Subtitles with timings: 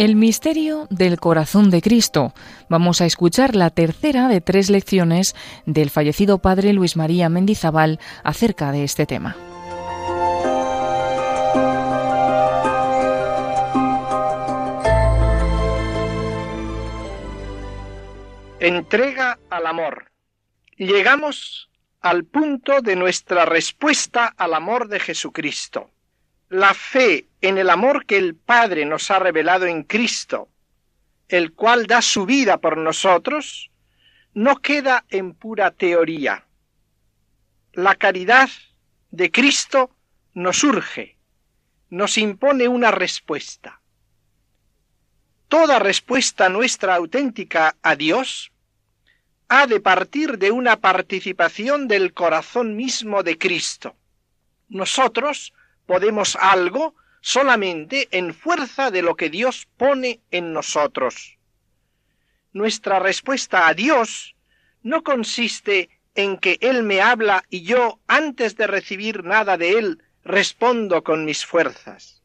[0.00, 2.32] El misterio del corazón de Cristo.
[2.70, 5.36] Vamos a escuchar la tercera de tres lecciones
[5.66, 9.36] del fallecido padre Luis María Mendizábal acerca de este tema.
[18.58, 20.10] Entrega al amor.
[20.78, 21.68] Llegamos
[22.00, 25.90] al punto de nuestra respuesta al amor de Jesucristo
[26.50, 30.48] la fe en el amor que el Padre nos ha revelado en Cristo,
[31.28, 33.70] el cual da su vida por nosotros,
[34.34, 36.46] no queda en pura teoría.
[37.72, 38.50] La caridad
[39.10, 39.90] de Cristo
[40.34, 41.16] nos urge,
[41.88, 43.80] nos impone una respuesta.
[45.48, 48.52] Toda respuesta nuestra auténtica a Dios
[49.48, 53.96] ha de partir de una participación del corazón mismo de Cristo.
[54.68, 55.52] Nosotros
[55.86, 61.38] podemos algo solamente en fuerza de lo que Dios pone en nosotros.
[62.52, 64.34] Nuestra respuesta a Dios
[64.82, 70.02] no consiste en que Él me habla y yo, antes de recibir nada de Él,
[70.24, 72.22] respondo con mis fuerzas.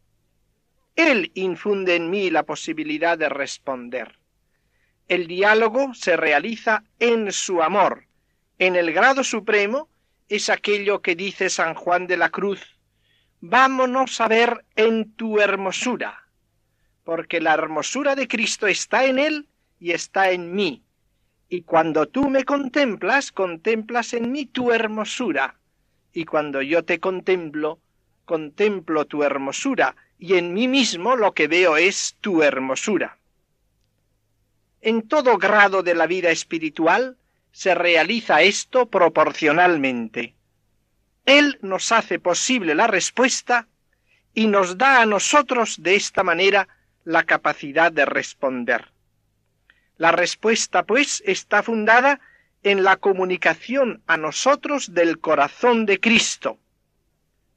[0.95, 4.17] Él infunde en mí la posibilidad de responder.
[5.07, 8.07] El diálogo se realiza en su amor.
[8.57, 9.89] En el grado supremo
[10.29, 12.74] es aquello que dice San Juan de la Cruz
[13.49, 16.27] vámonos a ver en tu hermosura,
[17.03, 19.47] porque la hermosura de Cristo está en Él
[19.79, 20.81] y está en mí.
[21.47, 25.59] Y cuando tú me contemplas, contemplas en mí tu hermosura.
[26.11, 27.79] Y cuando yo te contemplo,
[28.25, 33.19] contemplo tu hermosura, y en mí mismo lo que veo es tu hermosura.
[34.81, 37.17] En todo grado de la vida espiritual
[37.51, 40.33] se realiza esto proporcionalmente.
[41.25, 43.67] Él nos hace posible la respuesta
[44.33, 46.67] y nos da a nosotros de esta manera
[47.03, 48.91] la capacidad de responder.
[49.97, 52.19] La respuesta, pues, está fundada
[52.63, 56.59] en la comunicación a nosotros del corazón de Cristo.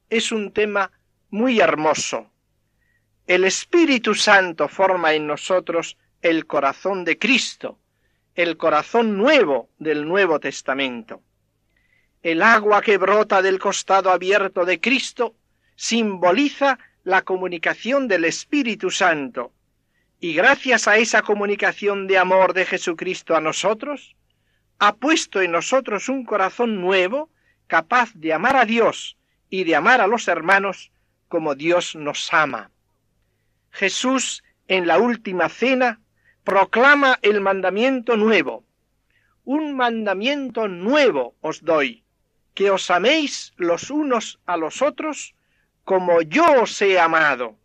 [0.09, 0.93] Es un tema
[1.31, 2.31] muy hermoso.
[3.27, 7.79] El Espíritu Santo forma en nosotros el corazón de Cristo,
[8.35, 11.23] el corazón nuevo del Nuevo Testamento.
[12.23, 15.35] El agua que brota del costado abierto de Cristo
[15.77, 19.53] simboliza la comunicación del Espíritu Santo.
[20.21, 24.17] Y gracias a esa comunicación de amor de Jesucristo a nosotros,
[24.81, 27.31] ha puesto en nosotros un corazón nuevo,
[27.69, 29.17] capaz de amar a Dios
[29.49, 30.91] y de amar a los hermanos
[31.29, 32.71] como Dios nos ama.
[33.71, 36.01] Jesús en la última cena
[36.43, 38.65] proclama el mandamiento nuevo.
[39.45, 42.03] Un mandamiento nuevo os doy,
[42.59, 45.37] que os améis los unos a los otros
[45.85, 47.57] como yo os he amado.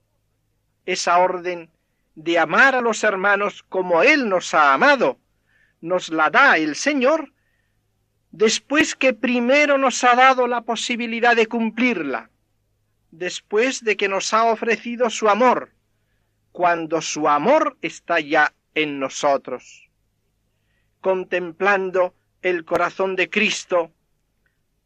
[0.85, 1.71] Esa orden
[2.13, 5.17] de amar a los hermanos como Él nos ha amado,
[5.81, 7.33] nos la da el Señor
[8.29, 12.29] después que primero nos ha dado la posibilidad de cumplirla,
[13.09, 15.71] después de que nos ha ofrecido su amor,
[16.51, 19.89] cuando su amor está ya en nosotros.
[21.01, 23.91] Contemplando el corazón de Cristo,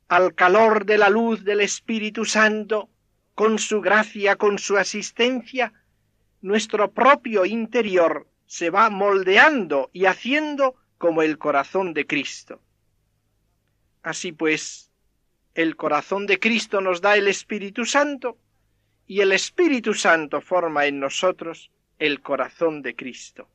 [0.07, 2.89] al calor de la luz del Espíritu Santo,
[3.35, 5.73] con su gracia, con su asistencia,
[6.41, 12.61] nuestro propio interior se va moldeando y haciendo como el corazón de Cristo.
[14.01, 14.91] Así pues,
[15.53, 18.37] el corazón de Cristo nos da el Espíritu Santo
[19.05, 23.49] y el Espíritu Santo forma en nosotros el corazón de Cristo.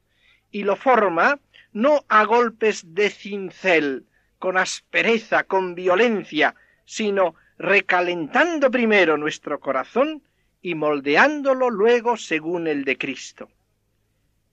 [0.50, 1.40] Y lo forma
[1.72, 4.06] no a golpes de cincel,
[4.42, 10.20] con aspereza, con violencia, sino recalentando primero nuestro corazón
[10.60, 13.48] y moldeándolo luego según el de Cristo.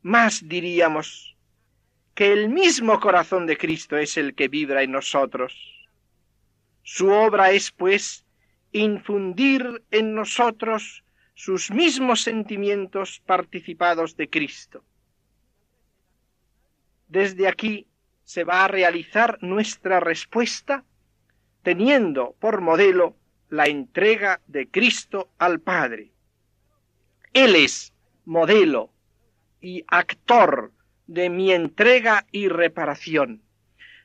[0.03, 1.35] Más diríamos
[2.13, 5.55] que el mismo corazón de Cristo es el que vibra en nosotros.
[6.83, 8.27] Su obra es, pues,
[8.71, 11.03] infundir en nosotros
[11.33, 14.83] sus mismos sentimientos participados de Cristo.
[17.07, 17.88] Desde aquí
[18.29, 20.83] se va a realizar nuestra respuesta
[21.63, 23.15] teniendo por modelo
[23.49, 26.11] la entrega de Cristo al Padre.
[27.33, 27.91] Él es
[28.25, 28.91] modelo
[29.61, 30.71] y actor
[31.07, 33.41] de mi entrega y reparación.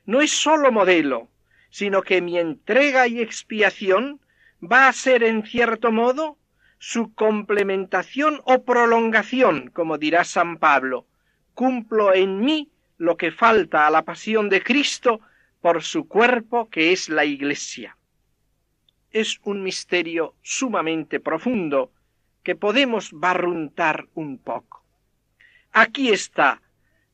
[0.07, 1.29] No es sólo modelo,
[1.69, 4.21] sino que mi entrega y expiación
[4.59, 6.39] va a ser en cierto modo
[6.79, 11.05] su complementación o prolongación, como dirá San Pablo.
[11.53, 15.21] Cumplo en mí lo que falta a la pasión de Cristo
[15.61, 17.97] por su cuerpo que es la Iglesia.
[19.11, 21.91] Es un misterio sumamente profundo
[22.43, 24.83] que podemos barruntar un poco.
[25.71, 26.61] Aquí está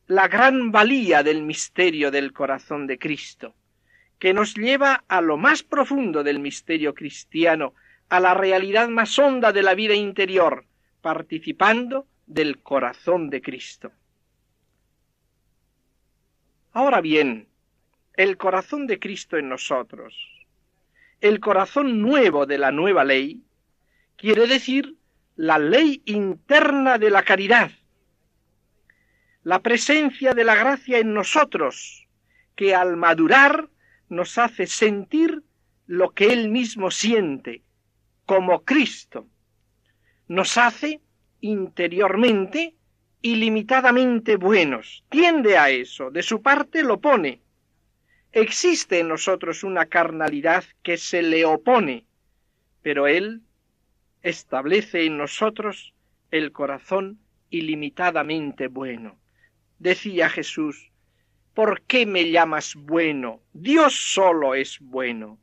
[0.07, 3.55] la gran valía del misterio del corazón de Cristo,
[4.19, 7.73] que nos lleva a lo más profundo del misterio cristiano,
[8.09, 10.65] a la realidad más honda de la vida interior,
[11.01, 13.93] participando del corazón de Cristo.
[16.73, 17.49] Ahora bien,
[18.13, 20.15] el corazón de Cristo en nosotros,
[21.19, 23.43] el corazón nuevo de la nueva ley,
[24.15, 24.95] quiere decir
[25.35, 27.71] la ley interna de la caridad,
[29.43, 32.07] la presencia de la gracia en nosotros,
[32.55, 33.69] que al madurar
[34.07, 35.43] nos hace sentir
[35.87, 37.63] lo que Él mismo siente,
[38.25, 39.27] como Cristo.
[40.29, 41.01] Nos hace
[41.41, 42.75] interiormente
[43.21, 45.03] ilimitadamente buenos.
[45.09, 47.41] Tiende a eso, de su parte lo pone.
[48.31, 52.05] Existe en nosotros una carnalidad que se le opone,
[52.81, 53.41] pero Él
[54.23, 55.93] establece en nosotros
[56.31, 57.19] el corazón
[57.49, 59.17] ilimitadamente bueno.
[59.79, 60.91] Decía Jesús,
[61.53, 63.41] ¿por qué me llamas bueno?
[63.53, 65.37] Dios solo es bueno.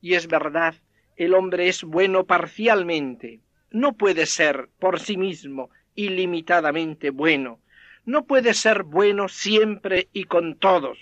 [0.00, 0.76] Y es verdad,
[1.16, 3.40] el hombre es bueno parcialmente.
[3.70, 7.60] No puede ser por sí mismo ilimitadamente bueno.
[8.04, 10.98] No puede ser bueno siempre y con todos.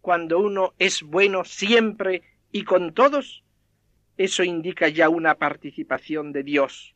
[0.00, 3.44] Cuando uno es bueno siempre y con todos,
[4.16, 6.94] eso indica ya una participación de Dios.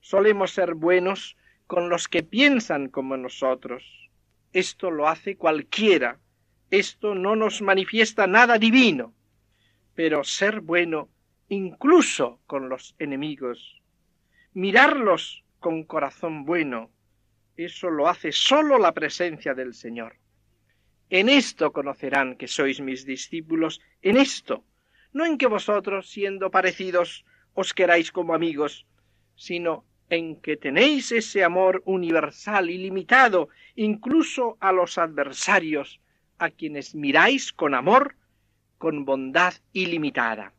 [0.00, 1.36] Solemos ser buenos
[1.66, 3.84] con los que piensan como nosotros.
[4.52, 6.18] Esto lo hace cualquiera.
[6.70, 9.12] Esto no nos manifiesta nada divino.
[9.94, 11.10] Pero ser bueno
[11.48, 13.82] incluso con los enemigos,
[14.54, 16.90] mirarlos con corazón bueno,
[17.56, 20.16] eso lo hace sólo la presencia del Señor.
[21.08, 24.64] En esto conocerán que sois mis discípulos, en esto,
[25.12, 27.24] no en que vosotros, siendo parecidos,
[27.54, 28.86] os queráis como amigos,
[29.36, 36.00] sino en que tenéis ese amor universal, ilimitado, incluso a los adversarios,
[36.38, 38.16] a quienes miráis con amor,
[38.78, 40.52] con bondad ilimitada.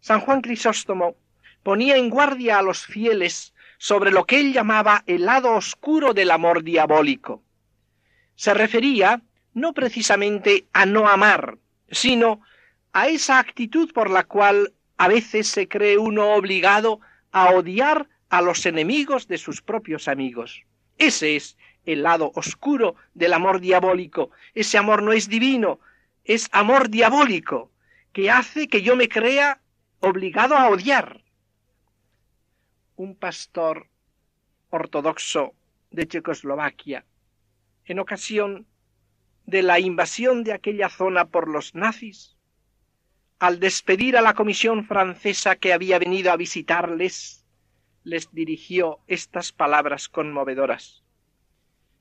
[0.00, 1.16] San Juan Crisóstomo
[1.62, 3.53] ponía en guardia a los fieles
[3.84, 7.42] sobre lo que él llamaba el lado oscuro del amor diabólico.
[8.34, 9.20] Se refería
[9.52, 11.58] no precisamente a no amar,
[11.90, 12.40] sino
[12.94, 17.00] a esa actitud por la cual a veces se cree uno obligado
[17.30, 20.62] a odiar a los enemigos de sus propios amigos.
[20.96, 24.30] Ese es el lado oscuro del amor diabólico.
[24.54, 25.78] Ese amor no es divino,
[26.24, 27.70] es amor diabólico,
[28.14, 29.60] que hace que yo me crea
[30.00, 31.23] obligado a odiar.
[32.96, 33.88] Un pastor
[34.70, 35.54] ortodoxo
[35.90, 37.04] de Checoslovaquia,
[37.86, 38.66] en ocasión
[39.46, 42.36] de la invasión de aquella zona por los nazis,
[43.38, 47.44] al despedir a la comisión francesa que había venido a visitarles,
[48.04, 51.02] les dirigió estas palabras conmovedoras.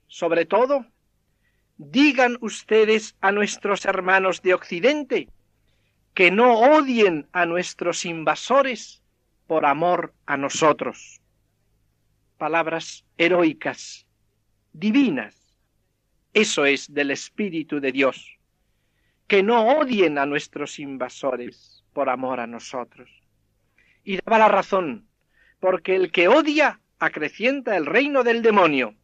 [0.08, 0.86] Sobre todo,
[1.78, 5.30] digan ustedes a nuestros hermanos de Occidente
[6.14, 9.03] que no odien a nuestros invasores
[9.54, 11.22] por amor a nosotros.
[12.40, 14.08] Palabras heroicas,
[14.74, 15.54] divinas.
[16.34, 18.40] Eso es del Espíritu de Dios
[19.28, 23.12] que no odien a nuestros invasores por amor a nosotros.
[24.04, 25.06] Y daba la razón,
[25.60, 28.96] porque el que odia acrecienta el reino del demonio.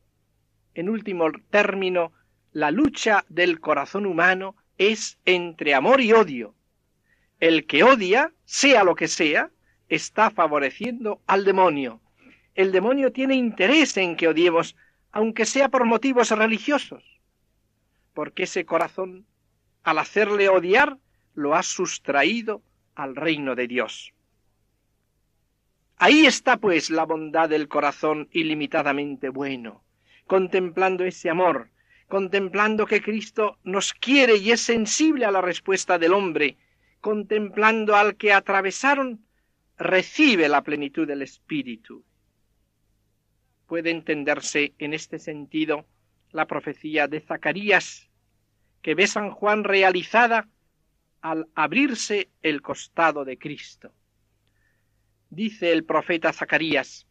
[0.73, 2.12] En último término,
[2.53, 6.55] la lucha del corazón humano es entre amor y odio.
[7.39, 9.51] El que odia, sea lo que sea,
[9.89, 12.01] está favoreciendo al demonio.
[12.55, 14.75] El demonio tiene interés en que odiemos,
[15.12, 17.03] aunque sea por motivos religiosos,
[18.13, 19.25] porque ese corazón
[19.84, 20.98] al hacerle odiar,
[21.34, 22.62] lo ha sustraído
[22.96, 24.13] al reino de Dios.
[25.98, 29.84] Ahí está pues la bondad del corazón ilimitadamente bueno,
[30.27, 31.69] contemplando ese amor,
[32.08, 36.58] contemplando que Cristo nos quiere y es sensible a la respuesta del hombre,
[37.01, 39.25] contemplando al que atravesaron,
[39.79, 42.03] recibe la plenitud del Espíritu.
[43.65, 45.86] Puede entenderse en este sentido
[46.31, 48.09] la profecía de Zacarías
[48.81, 50.48] que ve San Juan realizada
[51.21, 53.91] al abrirse el costado de Cristo.
[55.29, 57.07] Dice el profeta Zacarías,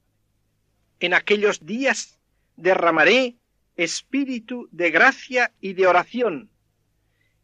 [1.00, 2.18] en aquellos días
[2.56, 3.36] derramaré
[3.76, 6.50] espíritu de gracia y de oración,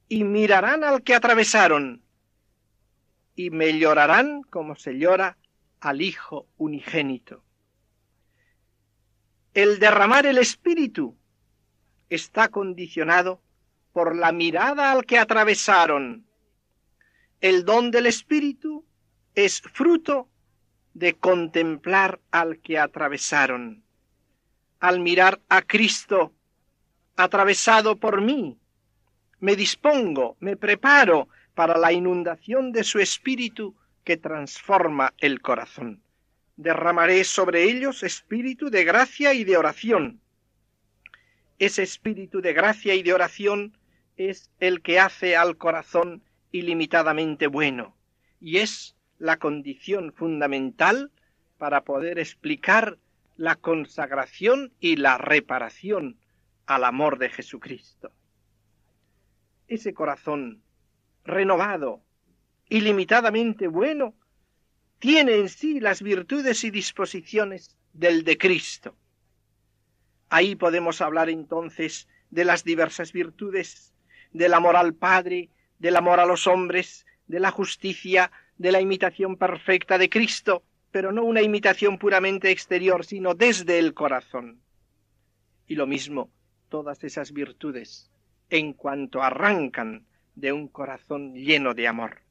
[0.09, 2.04] y mirarán al que atravesaron,
[3.35, 5.37] y me llorarán como se llora
[5.81, 7.43] al Hijo unigénito.
[9.55, 11.17] El derramar el espíritu
[12.09, 13.41] está condicionado
[13.93, 16.27] por la mirada al que atravesaron.
[17.41, 18.85] El don del Espíritu
[19.35, 20.29] es fruto
[20.95, 23.83] de contemplar al que atravesaron.
[24.81, 26.35] al mirar a Cristo
[27.17, 28.59] atravesado por mí.
[29.41, 36.03] Me dispongo, me preparo para la inundación de su espíritu que transforma el corazón.
[36.57, 40.21] Derramaré sobre ellos espíritu de gracia y de oración.
[41.59, 43.77] Ese espíritu de gracia y de oración
[44.17, 47.97] es el que hace al corazón ilimitadamente bueno
[48.41, 51.11] y es la condición fundamental
[51.59, 52.99] para poder explicar
[53.37, 56.17] la consagración y la reparación
[56.67, 58.13] al amor de Jesucristo.
[59.67, 60.63] Ese corazón
[61.25, 62.03] renovado,
[62.69, 64.15] ilimitadamente bueno,
[64.99, 68.97] tiene en sí las virtudes y disposiciones del de Cristo.
[70.29, 73.95] Ahí podemos hablar entonces de las diversas virtudes,
[74.33, 79.37] del amor al Padre, del amor a los hombres, de la justicia, de la imitación
[79.37, 84.61] perfecta de Cristo, pero no una imitación puramente exterior, sino desde el corazón.
[85.67, 86.31] Y lo mismo,
[86.69, 88.11] todas esas virtudes,
[88.51, 92.23] en cuanto arrancan de un corazón lleno de amor.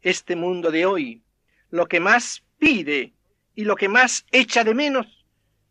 [0.00, 1.22] Este mundo de hoy,
[1.70, 3.14] lo que más pide
[3.54, 5.26] y lo que más echa de menos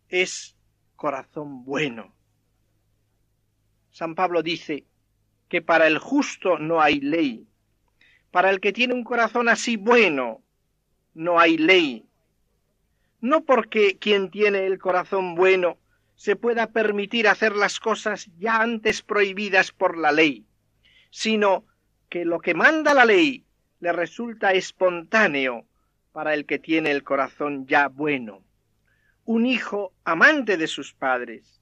[0.10, 0.56] es
[0.96, 2.14] corazón bueno.
[3.92, 4.86] San Pablo dice
[5.50, 7.48] que para el justo no hay ley,
[8.32, 10.44] para el que tiene un corazón así bueno,
[11.14, 12.06] no hay ley.
[13.22, 15.78] No porque quien tiene el corazón bueno
[16.16, 20.47] se pueda permitir hacer las cosas ya antes prohibidas por la ley,
[21.18, 21.66] sino
[22.10, 23.44] que lo que manda la ley
[23.80, 25.66] le resulta espontáneo
[26.12, 28.44] para el que tiene el corazón ya bueno.
[29.26, 31.60] Un hijo amante de sus padres.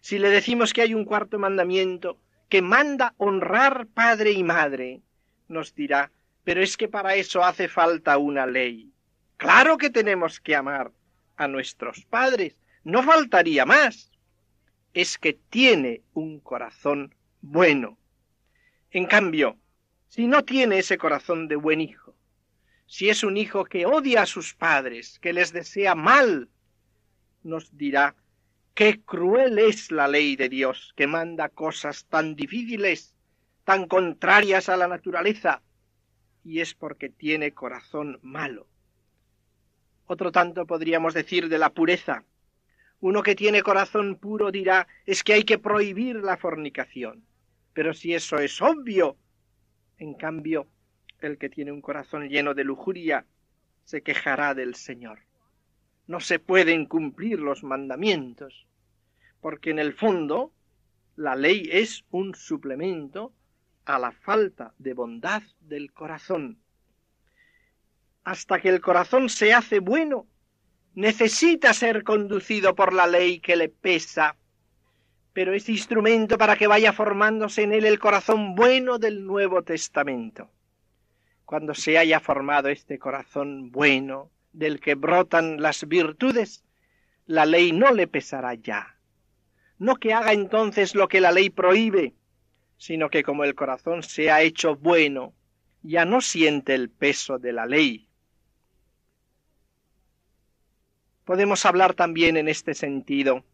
[0.00, 5.00] Si le decimos que hay un cuarto mandamiento que manda honrar padre y madre,
[5.46, 6.10] nos dirá,
[6.42, 8.92] pero es que para eso hace falta una ley.
[9.36, 10.90] Claro que tenemos que amar
[11.36, 14.10] a nuestros padres, no faltaría más.
[14.92, 17.96] Es que tiene un corazón bueno.
[18.94, 19.56] En cambio,
[20.08, 22.14] si no tiene ese corazón de buen hijo,
[22.84, 26.50] si es un hijo que odia a sus padres, que les desea mal,
[27.42, 28.14] nos dirá
[28.74, 33.14] qué cruel es la ley de Dios que manda cosas tan difíciles,
[33.64, 35.62] tan contrarias a la naturaleza,
[36.44, 38.66] y es porque tiene corazón malo.
[40.04, 42.24] Otro tanto podríamos decir de la pureza.
[43.00, 47.24] Uno que tiene corazón puro dirá es que hay que prohibir la fornicación.
[47.72, 49.16] Pero si eso es obvio,
[49.98, 50.68] en cambio,
[51.20, 53.26] el que tiene un corazón lleno de lujuria
[53.84, 55.20] se quejará del Señor.
[56.06, 58.66] No se pueden cumplir los mandamientos,
[59.40, 60.52] porque en el fondo
[61.16, 63.32] la ley es un suplemento
[63.84, 66.58] a la falta de bondad del corazón.
[68.24, 70.26] Hasta que el corazón se hace bueno,
[70.94, 74.36] necesita ser conducido por la ley que le pesa,
[75.32, 80.50] pero es instrumento para que vaya formándose en él el corazón bueno del Nuevo Testamento.
[81.44, 86.64] Cuando se haya formado este corazón bueno, del que brotan las virtudes,
[87.26, 88.96] la ley no le pesará ya.
[89.78, 92.14] No que haga entonces lo que la ley prohíbe,
[92.76, 95.32] sino que como el corazón se ha hecho bueno,
[95.82, 98.08] ya no siente el peso de la ley.
[101.24, 103.44] Podemos hablar también en este sentido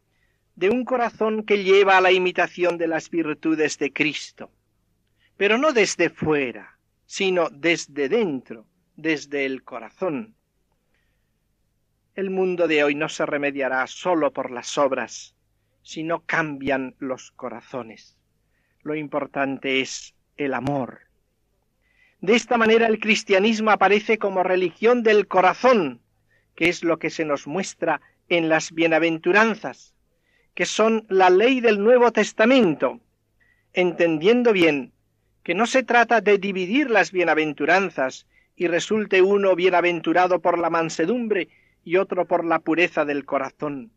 [0.59, 4.51] de un corazón que lleva a la imitación de las virtudes de Cristo,
[5.37, 10.35] pero no desde fuera, sino desde dentro, desde el corazón.
[12.15, 15.35] El mundo de hoy no se remediará sólo por las obras,
[15.83, 18.19] sino cambian los corazones
[18.89, 21.03] lo importante es el amor.
[22.21, 26.01] De esta manera el cristianismo aparece como religión del corazón,
[26.57, 29.95] que es lo que se nos muestra en las bienaventuranzas,
[30.59, 32.99] que son la ley del Nuevo Testamento,
[33.73, 34.93] entendiendo bien
[35.45, 41.49] que no se trata de dividir las bienaventuranzas y resulte uno bienaventurado por la mansedumbre
[41.85, 43.93] y otro por la pureza del corazón,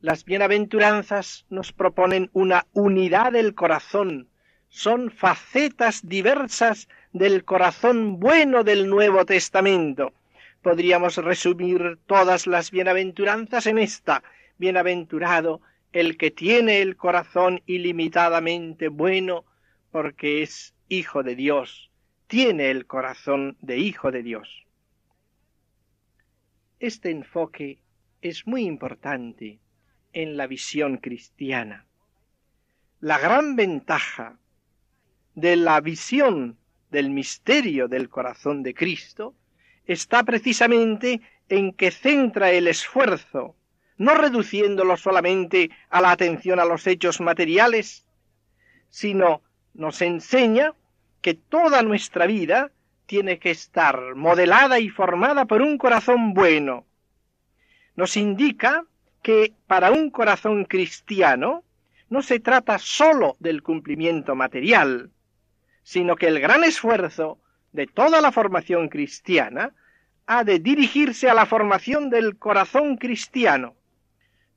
[0.00, 4.28] las bienaventuranzas nos proponen una unidad del corazón,
[4.70, 10.14] son facetas diversas del corazón bueno del Nuevo Testamento.
[10.62, 14.22] Podríamos resumir todas las bienaventuranzas en esta,
[14.56, 15.60] bienaventurado
[15.98, 19.44] el que tiene el corazón ilimitadamente bueno,
[19.90, 21.90] porque es hijo de Dios,
[22.28, 24.64] tiene el corazón de hijo de Dios.
[26.78, 27.80] Este enfoque
[28.22, 29.58] es muy importante
[30.12, 31.84] en la visión cristiana.
[33.00, 34.38] La gran ventaja
[35.34, 36.58] de la visión
[36.92, 39.34] del misterio del corazón de Cristo
[39.84, 43.56] está precisamente en que centra el esfuerzo
[43.98, 48.06] no reduciéndolo solamente a la atención a los hechos materiales,
[48.90, 49.42] sino
[49.74, 50.72] nos enseña
[51.20, 52.70] que toda nuestra vida
[53.06, 56.84] tiene que estar modelada y formada por un corazón bueno.
[57.96, 58.84] Nos indica
[59.22, 61.64] que para un corazón cristiano
[62.08, 65.10] no se trata sólo del cumplimiento material,
[65.82, 67.38] sino que el gran esfuerzo
[67.72, 69.74] de toda la formación cristiana
[70.26, 73.74] ha de dirigirse a la formación del corazón cristiano.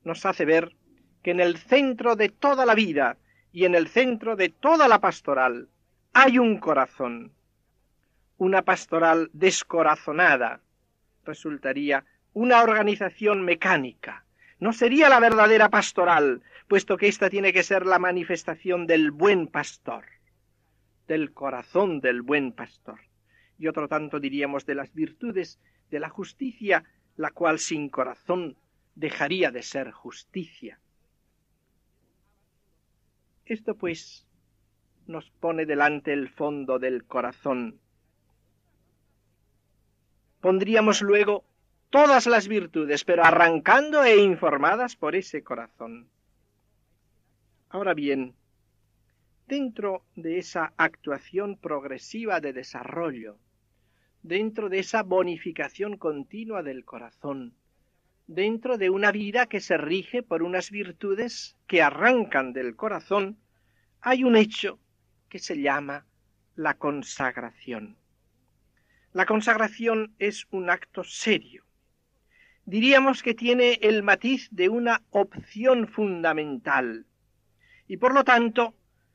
[0.04, 0.74] Nos hace ver
[1.22, 3.16] que en el centro de toda la vida
[3.52, 5.68] y en el centro de toda la pastoral
[6.12, 7.32] hay un corazón.
[8.38, 10.60] Una pastoral descorazonada
[11.24, 14.24] resultaría una organización mecánica.
[14.58, 19.46] No sería la verdadera pastoral, puesto que ésta tiene que ser la manifestación del buen
[19.46, 20.04] pastor,
[21.06, 23.00] del corazón del buen pastor.
[23.58, 26.84] Y otro tanto diríamos de las virtudes de la justicia,
[27.16, 28.56] la cual sin corazón
[28.94, 30.78] dejaría de ser justicia.
[33.44, 34.26] Esto pues
[35.06, 37.80] nos pone delante el fondo del corazón.
[40.40, 41.44] Pondríamos luego
[41.90, 46.08] todas las virtudes, pero arrancando e informadas por ese corazón.
[47.68, 48.34] Ahora bien,
[49.46, 53.38] dentro de esa actuación progresiva de desarrollo,
[54.22, 57.54] dentro de esa bonificación continua del corazón,
[58.26, 63.38] dentro de una vida que se rige por unas virtudes que arrancan del corazón,
[64.00, 64.78] hay un hecho
[65.28, 66.06] que se llama
[66.54, 67.96] la consagración.
[69.12, 71.64] La consagración es un acto serio.
[72.64, 77.06] Diríamos que tiene el matiz de una opción fundamental
[77.88, 78.74] y por lo tanto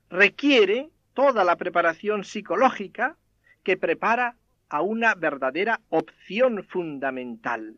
[0.10, 3.18] requiere toda la preparación psicológica
[3.64, 4.36] que prepara
[4.70, 7.78] a una verdadera opción fundamental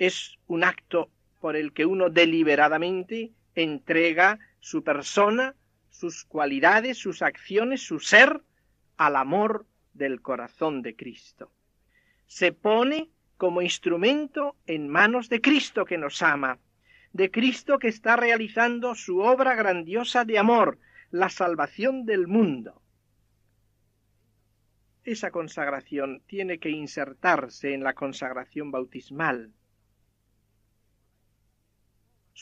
[0.00, 5.54] es un acto por el que uno deliberadamente entrega su persona,
[5.90, 8.40] sus cualidades, sus acciones, su ser
[8.96, 11.52] al amor del corazón de Cristo.
[12.26, 16.58] Se pone como instrumento en manos de Cristo que nos ama,
[17.12, 20.78] de Cristo que está realizando su obra grandiosa de amor,
[21.10, 22.80] la salvación del mundo.
[25.04, 29.52] Esa consagración tiene que insertarse en la consagración bautismal,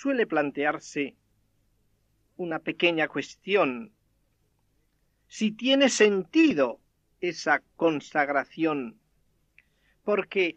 [0.00, 1.16] suele plantearse
[2.37, 3.92] una pequeña cuestión.
[5.26, 6.78] Si tiene sentido
[7.20, 9.00] esa consagración,
[10.04, 10.56] porque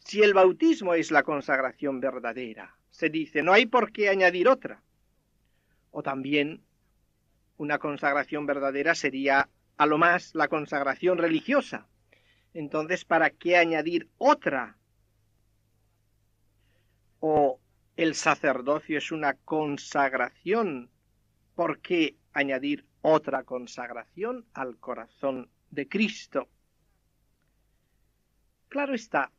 [0.00, 4.82] si el bautismo es la consagración verdadera, se dice, no hay por qué añadir otra.
[5.92, 6.60] O también
[7.58, 11.86] una consagración verdadera sería a lo más la consagración religiosa.
[12.54, 14.76] Entonces, ¿para qué añadir otra?
[17.20, 17.60] O
[18.00, 20.88] el sacerdocio es una consagración.
[21.54, 26.48] ¿Por qué añadir otra consagración al corazón de Cristo?
[28.70, 29.30] Claro está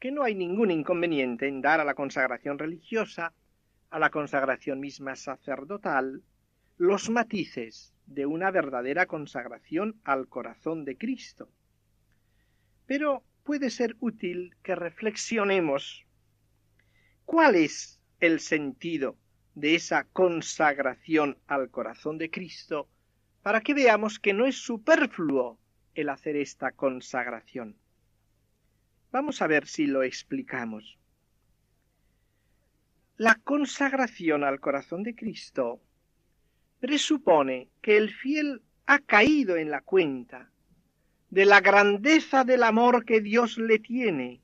[0.00, 3.34] que no hay ningún inconveniente en dar a la consagración religiosa,
[3.90, 6.24] a la consagración misma sacerdotal,
[6.78, 11.48] los matices de una verdadera consagración al corazón de Cristo.
[12.84, 16.04] Pero puede ser útil que reflexionemos
[17.32, 19.16] ¿Cuál es el sentido
[19.54, 22.90] de esa consagración al corazón de Cristo
[23.42, 25.58] para que veamos que no es superfluo
[25.94, 27.74] el hacer esta consagración?
[29.12, 30.98] Vamos a ver si lo explicamos.
[33.16, 35.80] La consagración al corazón de Cristo
[36.80, 40.50] presupone que el fiel ha caído en la cuenta
[41.30, 44.42] de la grandeza del amor que Dios le tiene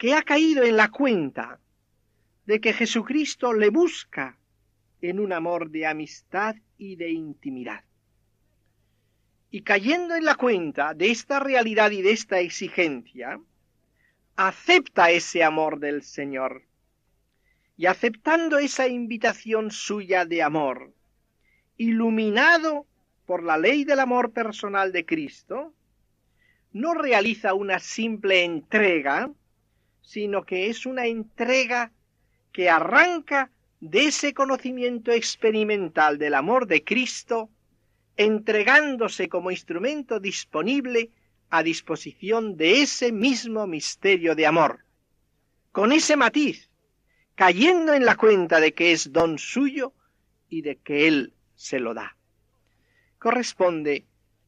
[0.00, 1.60] que ha caído en la cuenta
[2.46, 4.38] de que Jesucristo le busca
[5.02, 7.84] en un amor de amistad y de intimidad.
[9.50, 13.42] Y cayendo en la cuenta de esta realidad y de esta exigencia,
[14.36, 16.62] acepta ese amor del Señor.
[17.76, 20.94] Y aceptando esa invitación suya de amor,
[21.76, 22.86] iluminado
[23.26, 25.74] por la ley del amor personal de Cristo,
[26.72, 29.30] no realiza una simple entrega,
[30.02, 31.92] sino que es una entrega
[32.52, 37.48] que arranca de ese conocimiento experimental del amor de Cristo,
[38.16, 41.10] entregándose como instrumento disponible
[41.48, 44.84] a disposición de ese mismo misterio de amor,
[45.72, 46.68] con ese matiz,
[47.34, 49.94] cayendo en la cuenta de que es don suyo
[50.48, 52.16] y de que Él se lo da.
[53.18, 54.04] Corresponde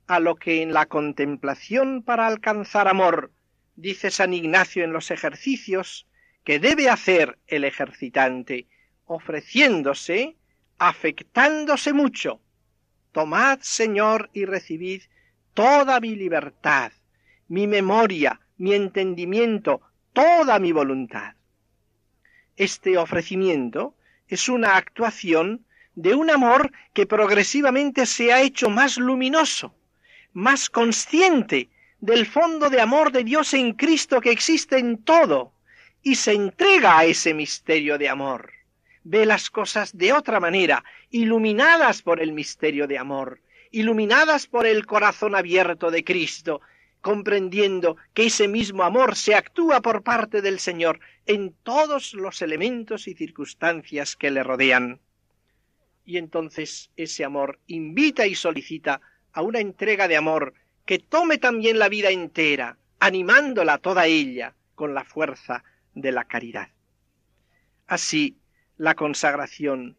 [0.07, 3.33] a lo que en la contemplación para alcanzar amor
[3.75, 6.07] dice San Ignacio en los ejercicios
[6.45, 8.67] que debe hacer el ejercitante,
[9.07, 10.37] ofreciéndose,
[10.79, 12.41] afectándose mucho.
[13.13, 15.03] Tomad, Señor, y recibid
[15.55, 16.93] toda mi libertad,
[17.49, 19.83] mi memoria, mi entendimiento,
[20.13, 21.35] toda mi voluntad.
[22.57, 23.97] Este ofrecimiento
[24.29, 29.75] es una actuación de un amor que progresivamente se ha hecho más luminoso,
[30.33, 31.69] más consciente
[32.03, 35.53] del fondo de amor de Dios en Cristo que existe en todo,
[36.03, 38.51] y se entrega a ese misterio de amor.
[39.05, 44.85] Ve las cosas de otra manera, iluminadas por el misterio de amor, iluminadas por el
[44.85, 46.61] corazón abierto de Cristo,
[47.01, 53.07] comprendiendo que ese mismo amor se actúa por parte del Señor en todos los elementos
[53.07, 54.99] y circunstancias que le rodean.
[56.05, 59.01] Y entonces ese amor invita y solicita
[59.33, 64.95] a una entrega de amor que tome también la vida entera, animándola toda ella con
[64.95, 65.65] la fuerza
[65.95, 66.69] de la caridad.
[67.87, 68.37] Así,
[68.77, 69.97] la consagración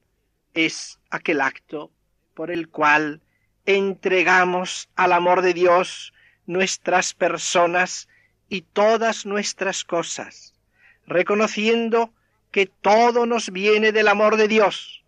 [0.54, 1.92] es aquel acto
[2.34, 3.22] por el cual
[3.66, 6.14] entregamos al amor de Dios
[6.46, 8.10] nuestras personas
[8.50, 10.54] y todas nuestras cosas,
[11.08, 12.14] reconociendo
[12.52, 15.04] que todo nos viene del amor de Dios.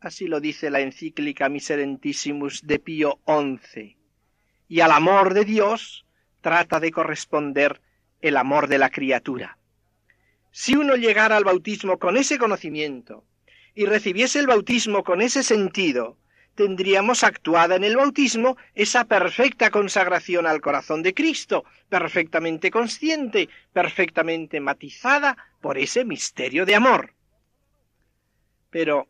[0.00, 3.95] Así lo dice la encíclica Miserentissimus de Pío XI.
[4.68, 6.04] Y al amor de Dios
[6.40, 7.80] trata de corresponder
[8.20, 9.58] el amor de la criatura.
[10.50, 13.24] Si uno llegara al bautismo con ese conocimiento
[13.74, 16.16] y recibiese el bautismo con ese sentido,
[16.54, 24.58] tendríamos actuada en el bautismo esa perfecta consagración al corazón de Cristo, perfectamente consciente, perfectamente
[24.60, 27.12] matizada por ese misterio de amor.
[28.70, 29.08] Pero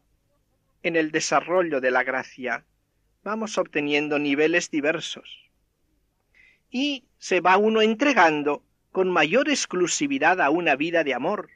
[0.83, 2.65] en el desarrollo de la gracia
[3.23, 5.46] vamos obteniendo niveles diversos
[6.77, 8.63] y se va uno entregando
[8.93, 11.49] con mayor exclusividad a una vida de amor,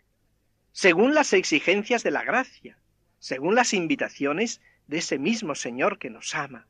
[0.73, 2.79] según las exigencias de la gracia,
[3.19, 6.67] según las invitaciones de ese mismo Señor que nos ama,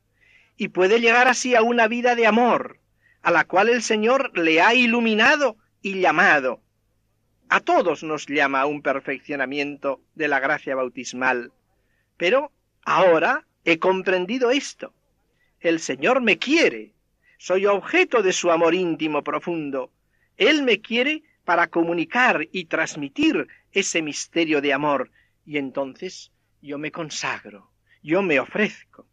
[0.57, 2.77] y puede llegar así a una vida de amor,
[3.21, 6.59] a la cual el Señor le ha iluminado y llamado.
[7.47, 11.53] A todos nos llama a un perfeccionamiento de la gracia bautismal,
[12.17, 12.51] pero
[12.83, 14.93] ahora he comprendido esto.
[15.61, 16.91] El Señor me quiere,
[17.41, 19.91] soy objeto de su amor íntimo profundo,
[20.37, 25.09] él me quiere para comunicar y transmitir ese misterio de amor,
[25.43, 27.71] y entonces yo me consagro,
[28.03, 29.07] yo me ofrezco.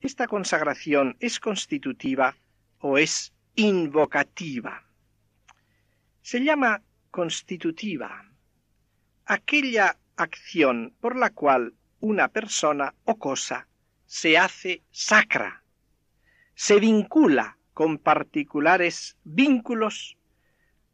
[0.00, 2.34] Esta consagración es constitutiva
[2.80, 4.84] o es invocativa.
[6.22, 8.28] Se llama constitutiva
[9.26, 13.68] aquella acción por la cual una persona o cosa
[14.06, 15.62] se hace sacra,
[16.56, 20.16] se vincula con particulares vínculos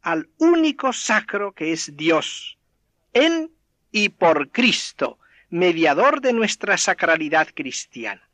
[0.01, 2.57] al único sacro que es Dios,
[3.13, 3.49] en
[3.89, 5.17] y por Cristo,
[5.49, 8.29] mediador de nuestra sacralidad cristiana.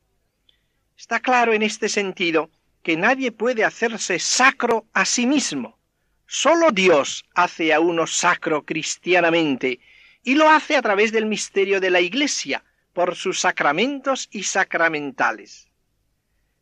[0.97, 2.49] Está claro en este sentido
[2.81, 5.77] que nadie puede hacerse sacro a sí mismo.
[6.25, 9.79] Solo Dios hace a uno sacro cristianamente
[10.23, 12.63] y lo hace a través del misterio de la Iglesia,
[12.93, 15.68] por sus sacramentos y sacramentales.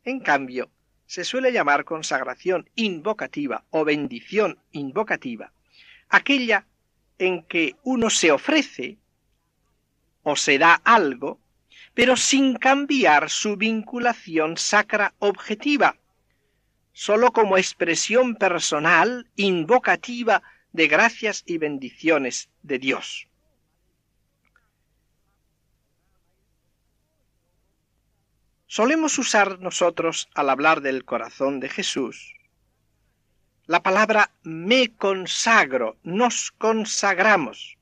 [0.08, 0.72] En cambio,
[1.06, 5.52] se suele llamar consagración invocativa o bendición invocativa,
[6.08, 6.65] aquella
[7.20, 9.00] en que uno se ofrece
[10.24, 11.41] o se da algo,
[11.93, 15.98] pero sin cambiar su vinculación sacra objetiva,
[16.93, 20.41] sólo como expresión personal invocativa
[20.72, 23.28] de gracias y bendiciones de Dios.
[28.67, 32.38] Solemos usar nosotros al hablar del corazón de Jesús
[33.67, 37.77] la palabra me consagro, nos consagramos.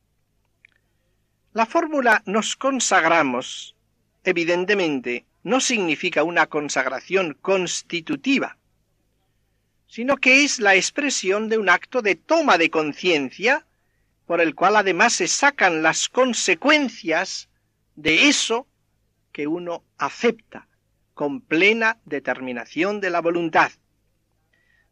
[1.54, 3.76] La fórmula nos consagramos,
[4.24, 8.58] evidentemente, no significa una consagración constitutiva,
[9.88, 13.64] sino que es la expresión de un acto de toma de conciencia,
[14.26, 17.48] por el cual además se sacan las consecuencias
[17.96, 18.66] de eso
[19.32, 20.68] que uno acepta,
[21.16, 23.72] con plena determinación de la voluntad.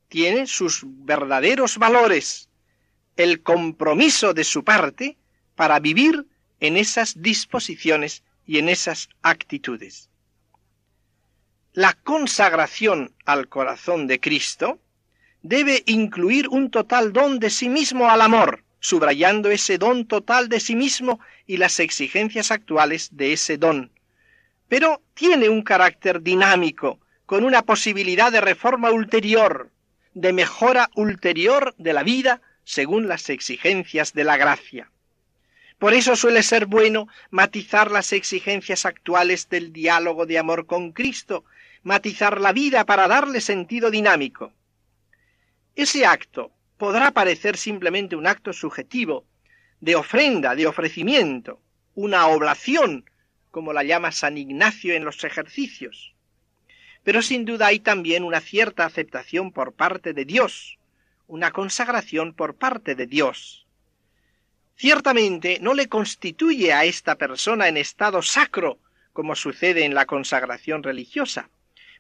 [0.08, 2.50] Tiene sus verdaderos valores,
[3.18, 5.18] el compromiso de su parte
[5.56, 6.26] para vivir
[6.60, 10.10] en esas disposiciones y en esas actitudes.
[11.74, 14.80] La consagración al corazón de Cristo
[15.42, 20.62] debe incluir un total don de sí mismo al amor, subrayando ese don total de
[20.62, 23.92] sí mismo y las exigencias actuales de ese don,
[24.74, 29.70] pero tiene un carácter dinámico, con una posibilidad de reforma ulterior,
[30.16, 34.90] de mejora ulterior de la vida según las exigencias de la gracia.
[35.78, 41.46] Por eso suele ser bueno matizar las exigencias actuales del diálogo de amor con Cristo,
[41.84, 44.54] matizar la vida para darle sentido dinámico.
[45.76, 49.24] Ese acto podrá parecer simplemente un acto subjetivo,
[49.82, 51.62] de ofrenda, de ofrecimiento,
[51.94, 53.06] una oblación,
[53.54, 56.16] como la llama San Ignacio en los ejercicios.
[57.04, 60.80] Pero sin duda hay también una cierta aceptación por parte de Dios,
[61.28, 63.68] una consagración por parte de Dios.
[64.76, 68.80] Ciertamente no le constituye a esta persona en estado sacro,
[69.14, 71.52] como sucede en la consagración religiosa,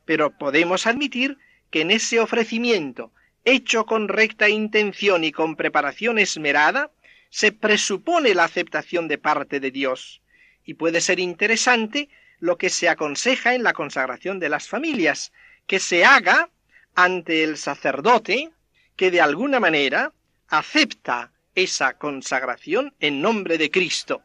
[0.06, 1.38] pero podemos admitir
[1.70, 3.13] que en ese ofrecimiento,
[3.46, 6.89] hecho con recta intención y con preparación esmerada,
[7.30, 10.23] se presupone la aceptación de parte de Dios,
[10.65, 15.32] y puede ser interesante lo que se aconseja en la consagración de las familias,
[15.67, 16.49] que se haga
[16.95, 18.52] ante el sacerdote
[18.95, 20.13] que de alguna manera
[20.47, 24.23] acepta esa consagración en nombre de Cristo.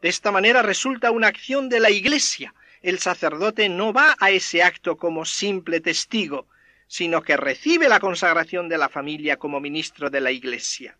[0.00, 2.54] De esta manera resulta una acción de la Iglesia.
[2.82, 6.46] El sacerdote no va a ese acto como simple testigo,
[6.86, 10.96] sino que recibe la consagración de la familia como ministro de la Iglesia.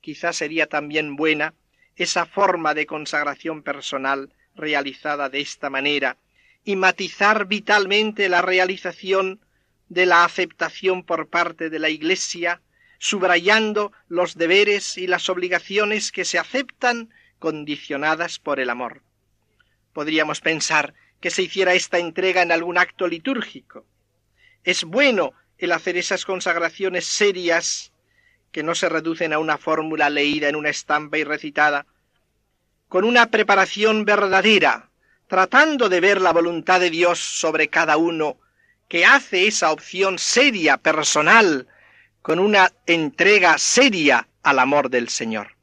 [0.00, 1.54] Quizás sería también buena
[1.96, 6.16] esa forma de consagración personal realizada de esta manera
[6.64, 9.40] y matizar vitalmente la realización
[9.88, 12.60] de la aceptación por parte de la Iglesia
[12.98, 19.02] subrayando los deberes y las obligaciones que se aceptan condicionadas por el amor.
[19.92, 23.84] Podríamos pensar que se hiciera esta entrega en algún acto litúrgico.
[24.62, 27.92] Es bueno el hacer esas consagraciones serias
[28.54, 31.86] que no se reducen a una fórmula leída en una estampa y recitada,
[32.88, 34.90] con una preparación verdadera,
[35.26, 38.36] tratando de ver la voluntad de Dios sobre cada uno,
[38.88, 41.66] que hace esa opción seria, personal,
[42.22, 45.56] con una entrega seria al amor del Señor.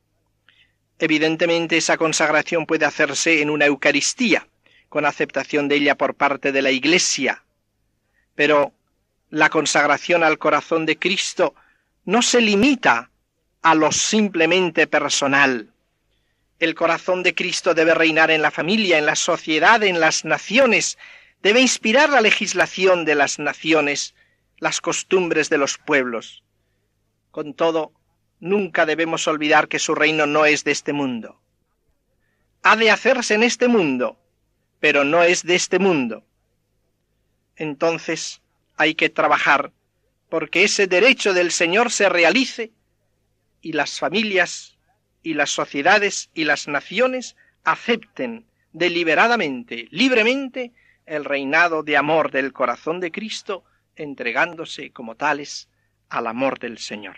[1.00, 4.50] Evidentemente esa consagración puede hacerse en una Eucaristía,
[4.90, 7.42] con aceptación de ella por parte de la Iglesia,
[8.36, 8.74] pero
[9.30, 11.56] la consagración al corazón de Cristo
[12.06, 13.12] no se limita
[13.62, 15.72] a lo simplemente personal.
[16.60, 20.98] El corazón de Cristo debe reinar en la familia, en la sociedad, en las naciones,
[21.42, 24.16] debe inspirar la legislación de las naciones,
[24.58, 26.44] las costumbres de los pueblos.
[27.32, 27.94] Con todo,
[28.40, 31.40] nunca debemos olvidar que su reino no es de este mundo.
[32.64, 34.20] Ha de hacerse en este mundo,
[34.80, 36.24] pero no es de este mundo.
[37.56, 38.42] Entonces
[38.78, 39.72] hay que trabajar
[40.32, 42.72] porque ese derecho del Señor se realice
[43.62, 44.78] y las familias
[45.22, 50.72] y las sociedades y las naciones acepten deliberadamente, libremente,
[51.06, 53.66] el reinado de amor del corazón de Cristo,
[53.98, 55.68] entregándose como tales
[56.08, 57.18] al amor del Señor.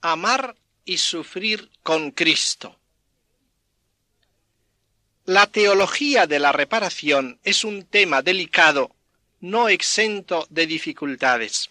[0.00, 2.76] Amar y sufrir con Cristo.
[5.24, 8.94] La teología de la reparación es un tema delicado,
[9.40, 11.70] no exento de dificultades.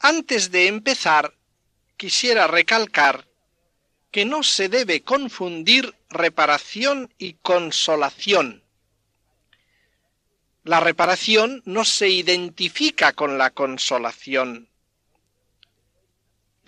[0.00, 1.34] Antes de empezar,
[1.96, 3.28] quisiera recalcar
[4.10, 8.62] que no se debe confundir reparación y consolación.
[10.64, 14.68] La reparación no se identifica con la consolación.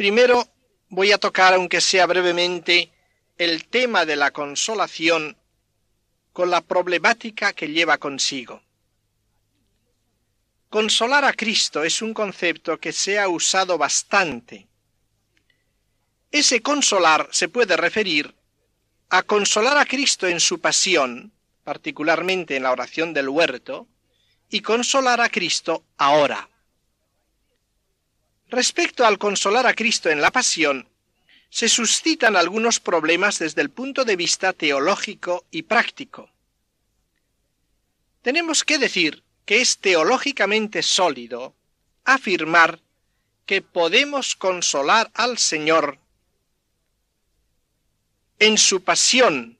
[0.01, 0.49] Primero
[0.89, 2.91] voy a tocar, aunque sea brevemente,
[3.37, 5.37] el tema de la consolación
[6.33, 8.63] con la problemática que lleva consigo.
[10.71, 14.69] Consolar a Cristo es un concepto que se ha usado bastante.
[16.33, 18.35] Ese consolar se puede referir
[19.11, 21.31] a consolar a Cristo en su pasión,
[21.63, 23.87] particularmente en la oración del huerto,
[24.49, 26.50] y consolar a Cristo ahora.
[28.51, 30.89] Respecto al consolar a Cristo en la pasión,
[31.51, 36.29] se suscitan algunos problemas desde el punto de vista teológico y práctico.
[38.23, 41.55] Tenemos que decir que es teológicamente sólido
[42.05, 42.81] afirmar
[43.47, 45.99] que podemos consolar al Señor
[48.41, 49.59] en su pasión,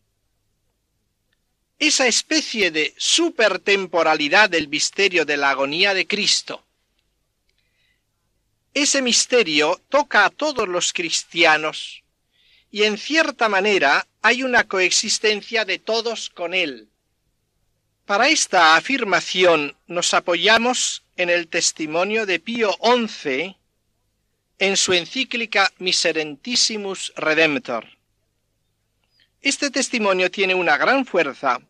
[1.79, 6.65] esa especie de supertemporalidad del misterio de la agonía de Cristo.
[8.75, 12.05] Ese misterio toca a todos los cristianos
[12.71, 16.89] y en cierta manera hay una coexistencia de todos con él.
[18.07, 23.57] Para esta afirmación nos apoyamos en el testimonio de Pío XI
[24.59, 27.87] en su encíclica Miserentissimus Redemptor.
[29.41, 31.61] Este testimonio tiene una gran fuerza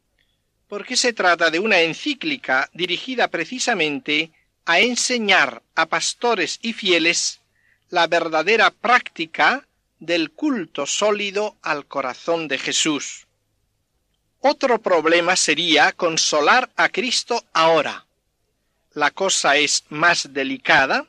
[0.68, 4.32] porque se trata de una encíclica dirigida precisamente
[4.64, 7.40] a enseñar a pastores y fieles
[7.88, 9.66] la verdadera práctica
[9.98, 13.26] del culto sólido al corazón de Jesús.
[14.40, 18.06] Otro problema sería consolar a Cristo ahora.
[18.94, 21.06] La cosa es más delicada.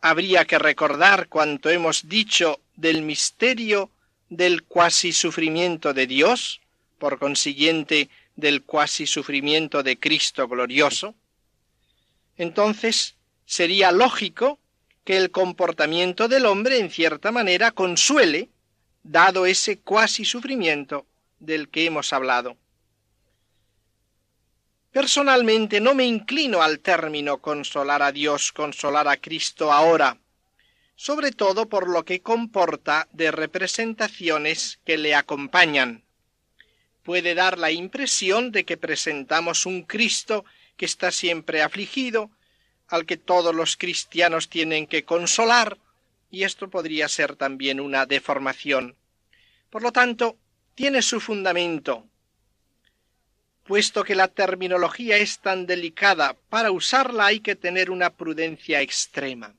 [0.00, 3.90] Habría que recordar cuanto hemos dicho del misterio
[4.28, 6.60] del cuasi sufrimiento de Dios,
[6.98, 11.14] por consiguiente del cuasi sufrimiento de Cristo glorioso.
[12.36, 14.58] Entonces sería lógico
[15.04, 18.50] que el comportamiento del hombre en cierta manera consuele,
[19.04, 21.06] dado ese cuasi sufrimiento
[21.38, 22.56] del que hemos hablado.
[24.90, 30.18] Personalmente no me inclino al término consolar a Dios, consolar a Cristo ahora,
[30.96, 36.02] sobre todo por lo que comporta de representaciones que le acompañan.
[37.02, 40.44] Puede dar la impresión de que presentamos un Cristo
[40.76, 42.30] que está siempre afligido,
[42.88, 45.78] al que todos los cristianos tienen que consolar,
[46.30, 48.96] y esto podría ser también una deformación.
[49.70, 50.36] Por lo tanto,
[50.74, 52.06] tiene su fundamento.
[53.64, 59.54] Puesto que la terminología es tan delicada, para usarla hay que tener una prudencia extrema.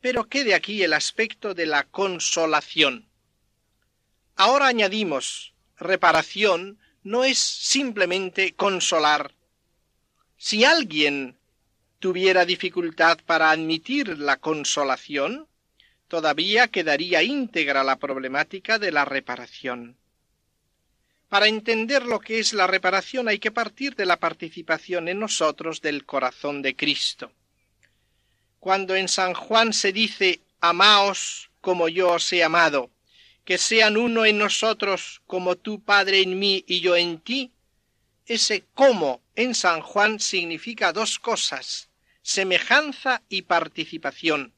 [0.00, 3.08] Pero quede aquí el aspecto de la consolación.
[4.36, 9.34] Ahora añadimos, reparación no es simplemente consolar.
[10.44, 11.38] Si alguien
[12.00, 15.46] tuviera dificultad para admitir la consolación,
[16.08, 19.96] todavía quedaría íntegra la problemática de la reparación.
[21.28, 25.80] Para entender lo que es la reparación hay que partir de la participación en nosotros
[25.80, 27.30] del corazón de Cristo.
[28.58, 32.90] Cuando en San Juan se dice Amaos como yo os he amado,
[33.44, 37.52] que sean uno en nosotros como tú, Padre, en mí y yo en ti,
[38.26, 41.90] ese como en San Juan significa dos cosas,
[42.22, 44.54] semejanza y participación,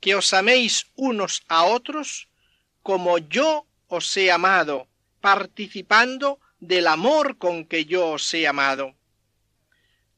[0.00, 2.28] que os améis unos a otros
[2.82, 4.88] como yo os he amado,
[5.20, 8.94] participando del amor con que yo os he amado.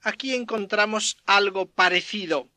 [0.02, 2.48] Aquí encontramos algo parecido.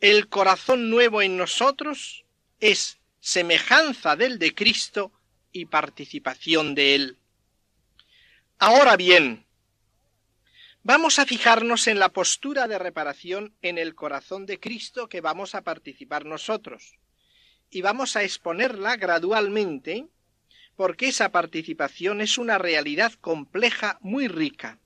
[0.00, 2.24] El corazón nuevo en nosotros
[2.58, 5.12] es semejanza del de Cristo
[5.52, 7.19] y participación de él.
[8.62, 9.46] Ahora bien,
[10.82, 15.54] vamos a fijarnos en la postura de reparación en el corazón de Cristo que vamos
[15.54, 16.98] a participar nosotros,
[17.70, 20.08] y vamos a exponerla gradualmente
[20.76, 24.78] porque esa participación es una realidad compleja muy rica.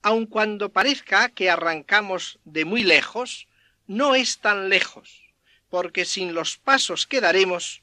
[0.00, 3.48] Aun cuando parezca que arrancamos de muy lejos,
[3.88, 5.24] no es tan lejos,
[5.68, 7.82] porque sin los pasos que daremos,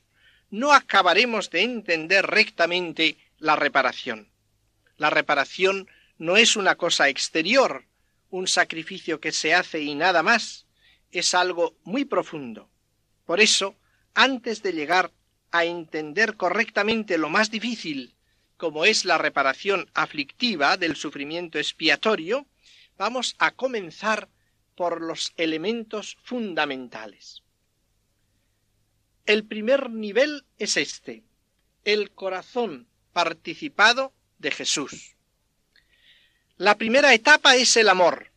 [0.52, 4.34] no acabaremos de entender rectamente la reparación.
[4.98, 7.86] La reparación no es una cosa exterior,
[8.30, 10.66] un sacrificio que se hace y nada más,
[11.12, 12.70] es algo muy profundo.
[13.26, 13.76] Por eso,
[14.14, 15.12] antes de llegar
[15.52, 18.16] a entender correctamente lo más difícil,
[18.58, 22.46] como es la reparación aflictiva del sufrimiento expiatorio,
[22.98, 24.30] vamos a comenzar
[24.76, 27.44] por los elementos fundamentales.
[29.26, 31.24] El primer nivel es este,
[31.84, 34.14] el corazón participado
[34.46, 35.16] de Jesús.
[36.56, 38.32] La primera etapa es el amor.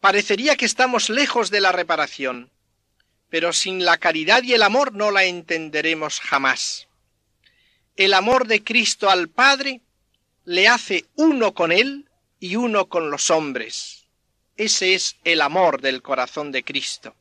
[0.00, 2.50] Parecería que estamos lejos de la reparación,
[3.30, 6.88] pero sin la caridad y el amor no la entenderemos jamás.
[7.96, 9.80] El amor de Cristo al Padre
[10.44, 14.08] le hace uno con Él y uno con los hombres.
[14.56, 17.14] Ese es el amor del corazón de Cristo.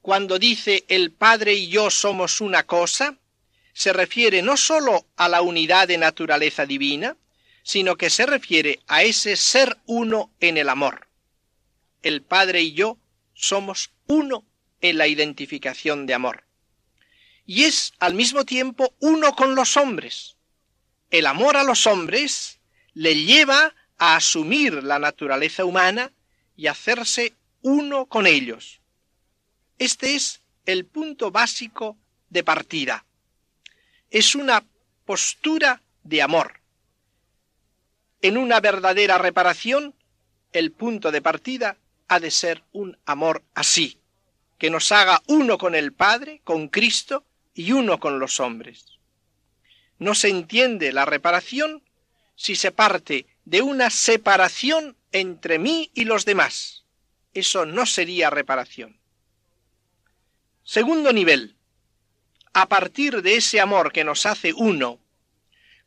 [0.00, 3.18] Cuando dice el Padre y yo somos una cosa,
[3.76, 7.14] se refiere no sólo a la unidad de naturaleza divina,
[7.62, 11.08] sino que se refiere a ese ser uno en el amor.
[12.00, 12.96] El Padre y yo
[13.34, 14.46] somos uno
[14.80, 16.44] en la identificación de amor.
[17.44, 20.38] Y es al mismo tiempo uno con los hombres.
[21.10, 22.60] El amor a los hombres
[22.94, 26.12] le lleva a asumir la naturaleza humana
[26.56, 28.80] y hacerse uno con ellos.
[29.78, 31.98] Este es el punto básico
[32.30, 33.04] de partida.
[34.16, 34.64] Es una
[35.04, 36.62] postura de amor.
[38.22, 39.94] En una verdadera reparación,
[40.54, 41.76] el punto de partida
[42.08, 43.98] ha de ser un amor así,
[44.56, 48.86] que nos haga uno con el Padre, con Cristo y uno con los hombres.
[49.98, 51.82] No se entiende la reparación
[52.36, 56.86] si se parte de una separación entre mí y los demás.
[57.34, 58.98] Eso no sería reparación.
[60.64, 61.55] Segundo nivel.
[62.58, 64.98] A partir de ese amor que nos hace uno,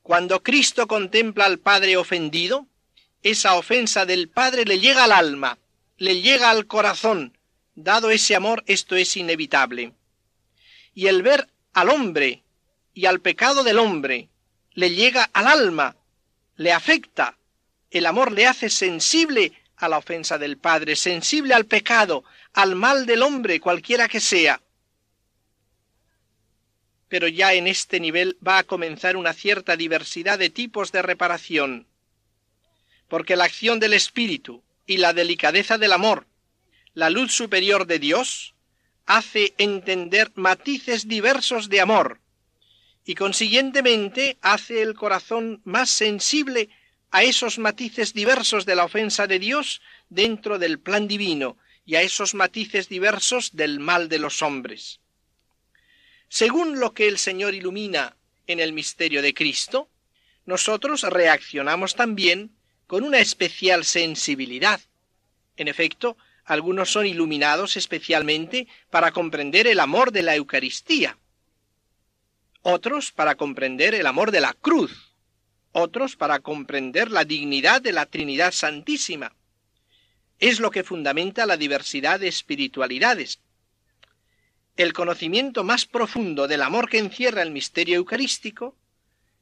[0.03, 2.67] cuando Cristo contempla al Padre ofendido,
[3.23, 5.57] esa ofensa del Padre le llega al alma,
[5.97, 7.35] le llega al corazón.
[7.73, 9.93] Dado ese amor, esto es inevitable.
[10.93, 12.43] Y el ver al hombre
[12.93, 14.29] y al pecado del hombre
[14.75, 15.95] le llega al alma,
[16.55, 17.39] le afecta,
[17.89, 23.07] el amor le hace sensible a la ofensa del Padre, sensible al pecado, al mal
[23.07, 24.61] del hombre, cualquiera que sea.
[27.09, 31.87] Pero ya en este nivel va a comenzar una cierta diversidad de tipos de reparación,
[33.07, 36.27] porque la acción del Espíritu y la delicadeza del amor,
[36.93, 38.55] la luz superior de Dios,
[39.05, 42.21] hace entender matices diversos de amor,
[43.03, 46.69] y consiguientemente hace el corazón más sensible
[47.09, 52.03] a esos matices diversos de la ofensa de Dios dentro del plan divino y a
[52.03, 54.99] esos matices diversos del mal de los hombres.
[56.29, 58.15] Según lo que el Señor ilumina
[58.45, 59.89] en el misterio de Cristo,
[60.45, 62.51] nosotros reaccionamos también
[62.87, 64.79] con una especial sensibilidad.
[65.57, 71.17] En efecto, algunos son iluminados especialmente para comprender el amor de la Eucaristía,
[72.61, 75.15] otros para comprender el amor de la cruz,
[75.71, 79.35] otros para comprender la dignidad de la Trinidad Santísima.
[80.39, 83.39] Es lo que fundamenta la diversidad de espiritualidades.
[84.79, 88.77] El conocimiento más profundo del amor que encierra el misterio eucarístico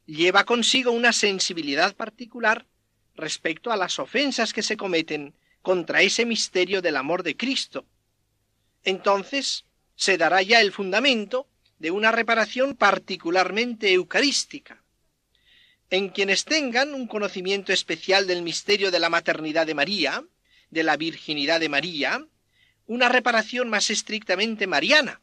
[0.04, 2.66] lleva consigo una sensibilidad particular
[3.14, 7.84] respecto a las ofensas que se cometen contra ese misterio del amor de Cristo.
[8.82, 9.64] Entonces
[9.94, 11.46] se dará ya el fundamento
[11.78, 14.82] de una reparación particularmente eucarística
[15.88, 20.24] en quienes tengan un conocimiento especial del misterio de la maternidad de María,
[20.70, 22.26] de la virginidad de María,
[22.88, 25.20] una reparación más estrictamente mariana.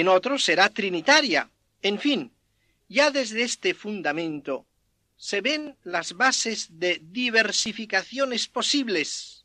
[0.00, 1.50] En otros será trinitaria.
[1.82, 2.30] En fin,
[2.88, 4.64] ya desde este fundamento
[5.16, 9.44] se ven las bases de diversificaciones posibles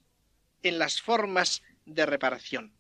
[0.62, 2.72] en las formas de reparación.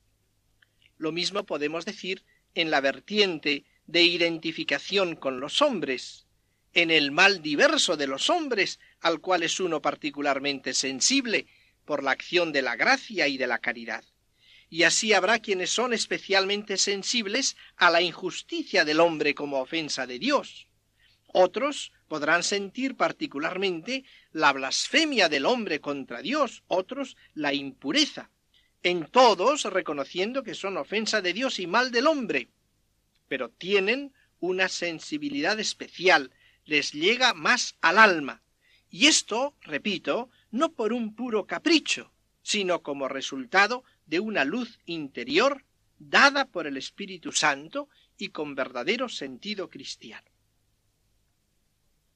[0.99, 6.27] Lo mismo podemos decir en la vertiente de identificación con los hombres,
[6.75, 11.47] en el mal diverso de los hombres, al cual es uno particularmente sensible
[11.85, 14.03] por la acción de la gracia y de la caridad.
[14.73, 20.17] Y así habrá quienes son especialmente sensibles a la injusticia del hombre como ofensa de
[20.17, 20.67] Dios.
[21.27, 28.31] Otros podrán sentir particularmente la blasfemia del hombre contra Dios, otros la impureza.
[28.81, 32.49] En todos reconociendo que son ofensa de Dios y mal del hombre,
[33.27, 36.31] pero tienen una sensibilidad especial
[36.65, 38.41] les llega más al alma.
[38.89, 42.11] Y esto, repito, no por un puro capricho,
[42.41, 45.65] sino como resultado de una luz interior
[45.99, 50.27] dada por el Espíritu Santo y con verdadero sentido cristiano.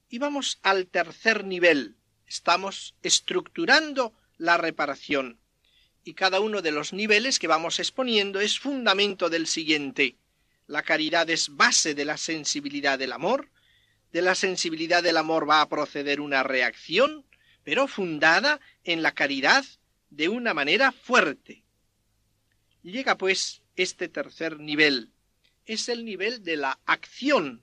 [0.09, 1.95] Y vamos al tercer nivel.
[2.25, 5.39] Estamos estructurando la reparación.
[6.03, 10.17] Y cada uno de los niveles que vamos exponiendo es fundamento del siguiente.
[10.65, 13.49] La caridad es base de la sensibilidad del amor,
[14.11, 17.25] de la sensibilidad del amor va a proceder una reacción,
[17.63, 19.65] pero fundada en la caridad
[20.09, 21.63] de una manera fuerte.
[22.87, 25.11] Llega pues este tercer nivel.
[25.65, 27.61] Es el nivel de la acción.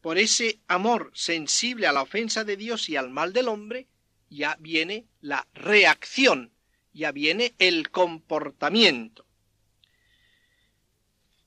[0.00, 3.86] Por ese amor sensible a la ofensa de Dios y al mal del hombre,
[4.30, 6.52] ya viene la reacción,
[6.92, 9.24] ya viene el comportamiento.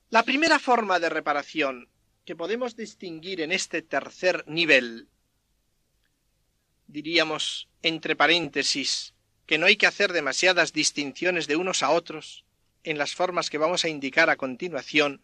[0.08, 1.90] La primera forma de reparación
[2.24, 5.06] que podemos distinguir en este tercer nivel
[6.86, 9.14] diríamos entre paréntesis,
[9.46, 12.44] que no hay que hacer demasiadas distinciones de unos a otros
[12.84, 15.20] en las formas que vamos a indicar a continuación,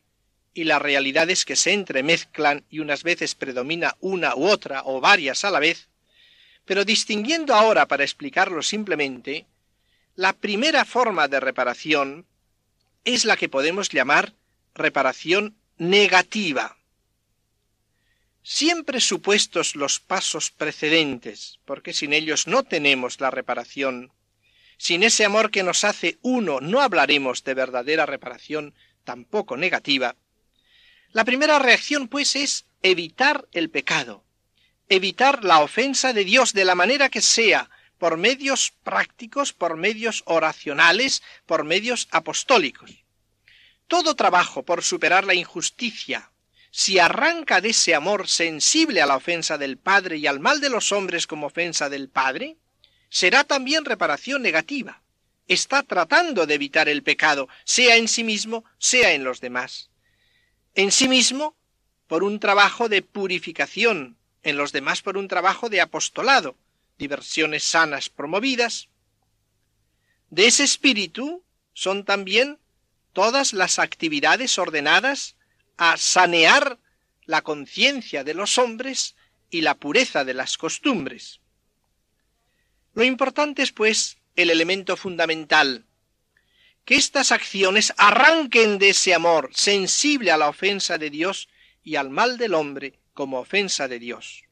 [0.54, 5.00] y la realidad es que se entremezclan y unas veces predomina una u otra o
[5.00, 5.88] varias a la vez,
[6.64, 9.46] pero distinguiendo ahora para explicarlo simplemente,
[10.16, 12.26] la primera forma de reparación
[13.04, 14.34] es la que podemos llamar
[14.74, 16.77] reparación negativa.
[18.50, 24.10] Siempre supuestos los pasos precedentes, porque sin ellos no tenemos la reparación,
[24.78, 28.74] sin ese amor que nos hace uno no hablaremos de verdadera reparación,
[29.04, 30.16] tampoco negativa,
[31.12, 34.24] la primera reacción, pues, es evitar el pecado,
[34.88, 37.68] evitar la ofensa de Dios de la manera que sea,
[37.98, 43.04] por medios prácticos, por medios oracionales, por medios apostólicos.
[43.88, 46.30] Todo trabajo por superar la injusticia,
[46.70, 50.70] si arranca de ese amor sensible a la ofensa del Padre y al mal de
[50.70, 52.56] los hombres como ofensa del Padre,
[53.08, 55.02] será también reparación negativa.
[55.46, 59.90] Está tratando de evitar el pecado, sea en sí mismo, sea en los demás.
[60.74, 61.56] En sí mismo,
[62.06, 66.56] por un trabajo de purificación, en los demás por un trabajo de apostolado,
[66.98, 68.88] diversiones sanas promovidas.
[70.30, 71.42] De ese espíritu
[71.72, 72.58] son también
[73.12, 75.36] todas las actividades ordenadas
[75.78, 76.78] a sanear
[77.24, 79.16] la conciencia de los hombres
[79.50, 81.40] y la pureza de las costumbres.
[82.94, 85.86] Lo importante es, pues, el elemento fundamental,
[86.84, 91.48] que estas acciones arranquen de ese amor sensible a la ofensa de Dios
[91.82, 94.44] y al mal del hombre como ofensa de Dios.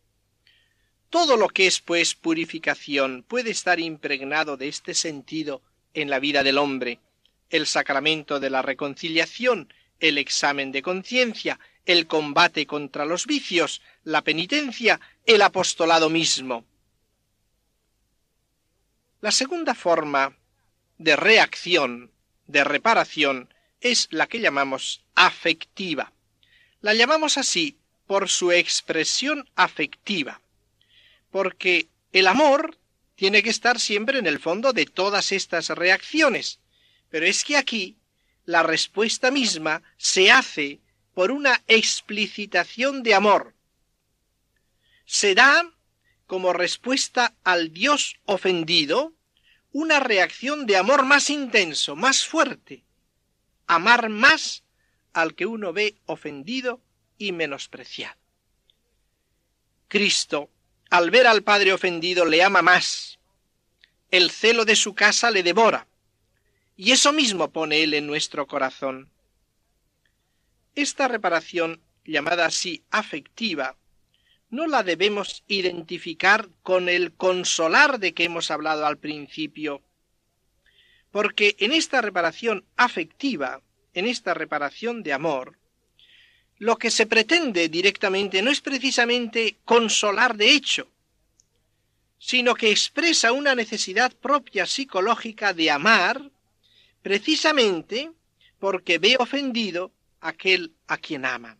[1.10, 5.62] Todo lo que es, pues, purificación puede estar impregnado de este sentido
[5.94, 7.00] en la vida del hombre,
[7.48, 14.22] el sacramento de la reconciliación, el examen de conciencia, el combate contra los vicios, la
[14.22, 16.64] penitencia, el apostolado mismo.
[19.20, 20.36] La segunda forma
[20.98, 22.10] de reacción,
[22.46, 26.12] de reparación, es la que llamamos afectiva.
[26.80, 27.76] La llamamos así
[28.06, 30.40] por su expresión afectiva,
[31.30, 32.78] porque el amor
[33.14, 36.60] tiene que estar siempre en el fondo de todas estas reacciones,
[37.10, 37.96] pero es que aquí
[38.46, 40.80] la respuesta misma se hace
[41.14, 43.54] por una explicitación de amor.
[45.04, 45.72] Se da
[46.26, 49.12] como respuesta al Dios ofendido
[49.72, 52.84] una reacción de amor más intenso, más fuerte,
[53.66, 54.62] amar más
[55.12, 56.80] al que uno ve ofendido
[57.18, 58.18] y menospreciado.
[59.88, 60.50] Cristo,
[60.90, 63.18] al ver al Padre ofendido, le ama más.
[64.10, 65.86] El celo de su casa le devora.
[66.76, 69.10] Y eso mismo pone Él en nuestro corazón.
[70.74, 73.76] Esta reparación, llamada así afectiva,
[74.50, 79.82] no la debemos identificar con el consolar de que hemos hablado al principio,
[81.10, 83.62] porque en esta reparación afectiva,
[83.94, 85.58] en esta reparación de amor,
[86.58, 90.88] lo que se pretende directamente no es precisamente consolar de hecho,
[92.18, 96.30] sino que expresa una necesidad propia psicológica de amar,
[97.06, 98.10] precisamente
[98.58, 101.56] porque ve ofendido aquel a quien ama.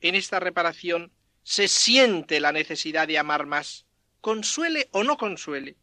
[0.00, 1.10] En esta reparación
[1.42, 3.84] se siente la necesidad de amar más,
[4.20, 5.76] consuele o no consuele.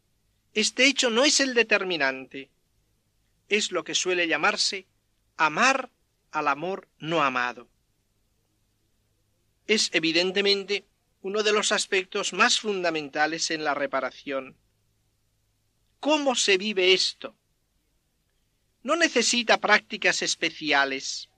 [0.54, 2.50] Este hecho no es el determinante,
[3.50, 4.86] es lo que suele llamarse
[5.36, 5.90] amar
[6.30, 7.68] al amor no amado.
[9.66, 10.86] Es evidentemente
[11.20, 14.56] uno de los aspectos más fundamentales en la reparación.
[16.00, 17.36] ¿Cómo se vive esto?
[18.82, 21.28] No necesita prácticas especiales,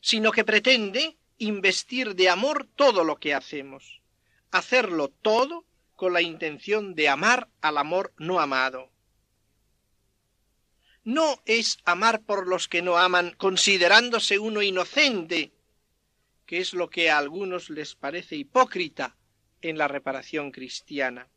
[0.00, 4.02] sino que pretende investir de amor todo lo que hacemos,
[4.50, 5.64] hacerlo todo
[5.96, 8.90] con la intención de amar al amor no amado.
[11.04, 15.52] No es amar por los que no aman considerándose uno inocente,
[16.46, 19.16] que es lo que a algunos les parece hipócrita
[19.60, 21.28] en la reparación cristiana.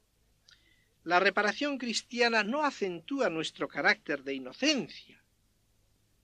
[1.07, 5.23] La reparación cristiana no acentúa nuestro carácter de inocencia.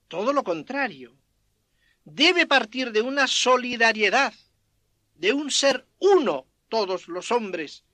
[0.08, 1.16] Todo lo contrario
[2.04, 4.34] debe partir de una solidaridad,
[5.14, 7.86] de un ser uno todos los hombres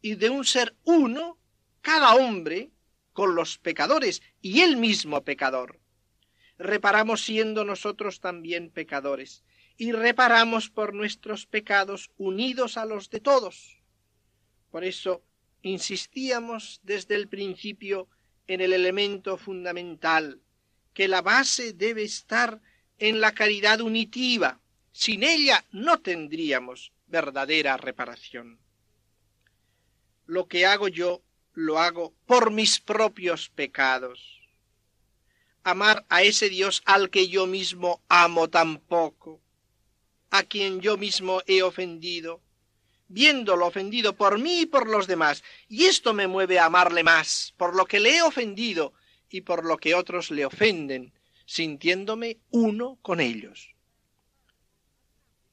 [0.00, 1.36] y de un ser uno
[1.82, 2.70] cada hombre
[3.12, 5.80] con los pecadores y él mismo pecador.
[6.56, 9.44] Reparamos siendo nosotros también pecadores
[9.76, 13.82] y reparamos por nuestros pecados unidos a los de todos.
[14.70, 15.22] Por eso
[15.62, 18.08] insistíamos desde el principio
[18.46, 20.40] en el elemento fundamental,
[20.92, 22.60] que la base debe estar
[22.98, 24.60] en la caridad unitiva.
[24.92, 28.58] Sin ella no tendríamos verdadera reparación.
[30.26, 34.40] lo que hago yo lo hago por mis propios pecados.
[35.62, 39.40] Amar a ese Dios al que yo mismo amo tan poco,
[40.30, 42.40] a quien yo mismo he ofendido,
[43.12, 47.52] viéndolo ofendido por mí y por los demás, y esto me mueve a amarle más,
[47.58, 48.94] por lo que le he ofendido
[49.28, 51.12] y por lo que otros le ofenden,
[51.44, 53.74] sintiéndome uno con ellos.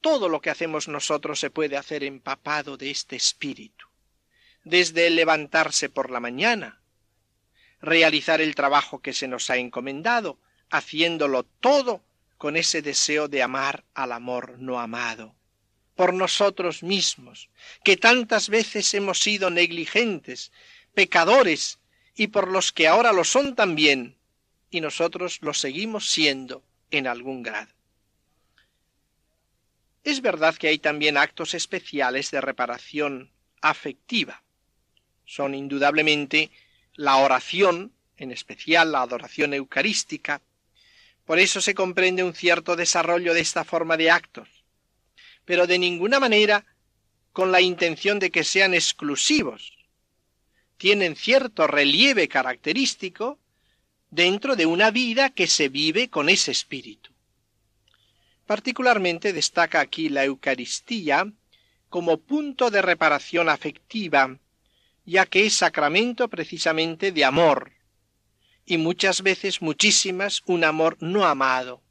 [0.01, 3.88] Todo lo que hacemos nosotros se puede hacer empapado de este espíritu,
[4.64, 6.82] desde el levantarse por la mañana,
[7.82, 10.39] realizar el trabajo que se nos ha encomendado,
[10.70, 12.03] haciéndolo todo
[12.38, 15.36] con ese deseo de amar al amor no amado,
[16.00, 17.50] por nosotros mismos,
[17.84, 20.50] que tantas veces hemos sido negligentes,
[20.93, 21.80] pecadores,
[22.16, 24.16] y por los que ahora lo son también,
[24.70, 27.74] y nosotros lo seguimos siendo en algún grado.
[30.06, 34.41] Es verdad que hay también actos especiales de reparación afectiva.
[35.26, 36.50] Son indudablemente
[36.93, 40.41] la oración, en especial la adoración eucarística,
[41.26, 44.59] por eso se comprende un cierto desarrollo de esta forma de actos,
[45.50, 46.64] pero de ninguna manera
[47.34, 49.80] con la intención de que sean exclusivos.
[50.78, 53.39] Tienen cierto relieve característico
[54.12, 57.10] dentro de una vida que se vive con ese espíritu.
[58.45, 61.34] Particularmente destaca aquí la Eucaristía
[61.89, 64.38] como punto de reparación afectiva,
[65.04, 67.72] ya que es sacramento precisamente de amor,
[68.68, 71.82] y muchas veces, muchísimas, un amor no amado,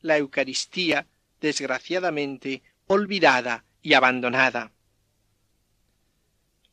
[0.00, 1.06] la Eucaristía,
[1.40, 4.72] desgraciadamente, olvidada y abandonada.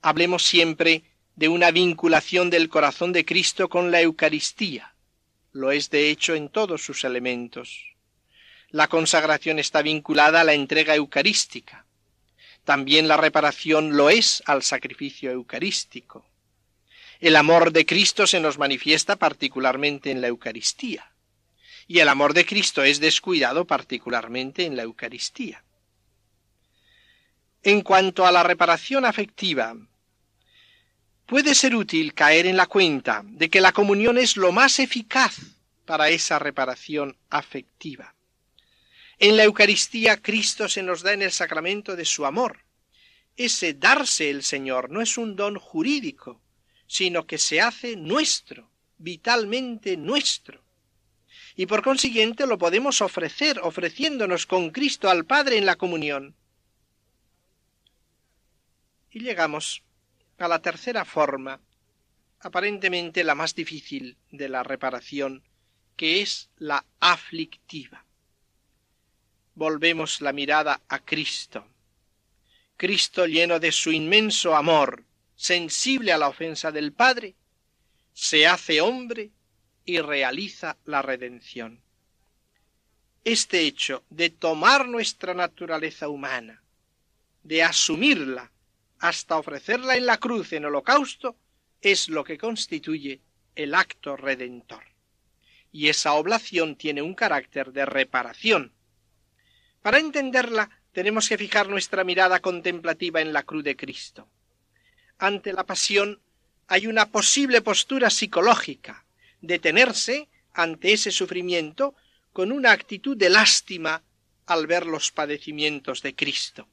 [0.02, 1.04] Hablemos siempre
[1.36, 4.96] de una vinculación del corazón de Cristo con la Eucaristía.
[5.52, 7.96] Lo es de hecho en todos sus elementos.
[8.70, 11.86] La consagración está vinculada a la entrega eucarística.
[12.64, 16.26] También la reparación lo es al sacrificio eucarístico.
[17.20, 21.14] El amor de Cristo se nos manifiesta particularmente en la Eucaristía.
[21.88, 25.64] Y el amor de Cristo es descuidado particularmente en la Eucaristía.
[27.66, 29.74] En cuanto a la reparación afectiva,
[31.26, 35.38] puede ser útil caer en la cuenta de que la comunión es lo más eficaz
[35.86, 38.16] para esa reparación afectiva.
[39.18, 42.66] En la Eucaristía Cristo se nos da en el sacramento de su amor.
[43.38, 46.42] Ese darse el Señor no es un don jurídico,
[46.86, 50.62] sino que se hace nuestro, vitalmente nuestro.
[51.56, 56.36] Y por consiguiente lo podemos ofrecer ofreciéndonos con Cristo al Padre en la comunión.
[59.14, 59.84] Y llegamos
[60.40, 61.62] a la tercera forma,
[62.40, 65.44] aparentemente la más difícil de la reparación,
[65.96, 68.06] que es la aflictiva.
[69.54, 71.68] Volvemos la mirada a Cristo.
[72.76, 75.04] Cristo lleno de su inmenso amor,
[75.36, 77.36] sensible a la ofensa del Padre,
[78.14, 79.30] se hace hombre
[79.86, 81.82] y realiza la redención.
[83.24, 86.64] Este hecho de tomar nuestra naturaleza humana,
[87.44, 88.53] de asumirla
[89.04, 91.36] hasta ofrecerla en la cruz en holocausto,
[91.82, 93.22] es lo que constituye
[93.56, 94.84] el acto redentor.
[95.72, 98.72] Y esa oblación tiene un carácter de reparación.
[99.82, 104.30] Para entenderla tenemos que fijar nuestra mirada contemplativa en la cruz de Cristo
[105.24, 106.20] ante la pasión
[106.68, 109.06] hay una posible postura psicológica,
[109.42, 111.96] detenerse ante ese sufrimiento
[112.34, 114.04] con una actitud de lástima
[114.46, 116.68] al ver los padecimientos de Cristo.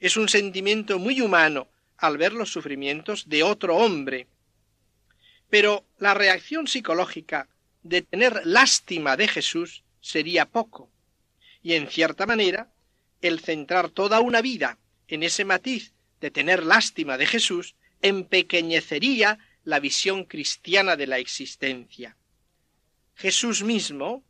[0.00, 4.28] Es un sentimiento muy humano al ver los sufrimientos de otro hombre.
[5.50, 7.48] Pero la reacción psicológica
[7.82, 10.90] de tener lástima de Jesús sería poco.
[11.62, 12.70] Y en cierta manera,
[13.20, 14.78] el centrar toda una vida
[15.08, 22.16] en ese matiz de tener lástima de Jesús empequeñecería la visión cristiana de la existencia.
[23.14, 24.22] Jesús mismo,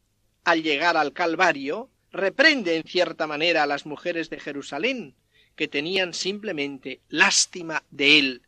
[0.44, 5.14] al llegar al Calvario, reprende en cierta manera a las mujeres de Jerusalén,
[5.59, 8.42] que tenían simplemente lástima de él.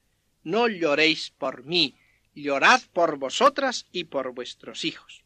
[0.44, 1.96] No lloréis por mí,
[2.36, 5.24] llorad por vosotras y por vuestros hijos.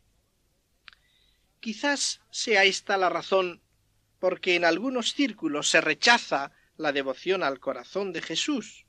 [1.60, 3.60] Quizás sea esta la razón
[4.18, 8.86] porque en algunos círculos se rechaza la devoción al corazón de Jesús,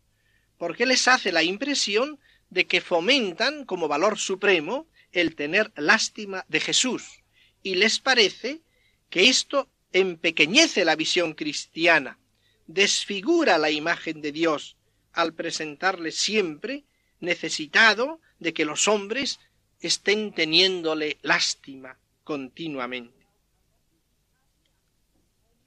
[0.58, 2.18] porque les hace la impresión
[2.50, 7.24] de que fomentan como valor supremo el tener lástima de Jesús,
[7.62, 8.62] y les parece
[9.10, 12.20] que esto empequeñece la visión cristiana,
[12.68, 14.78] desfigura la imagen de Dios
[15.14, 16.86] al presentarle siempre
[17.20, 19.40] necesitado de que los hombres
[19.80, 23.28] estén teniéndole lástima continuamente.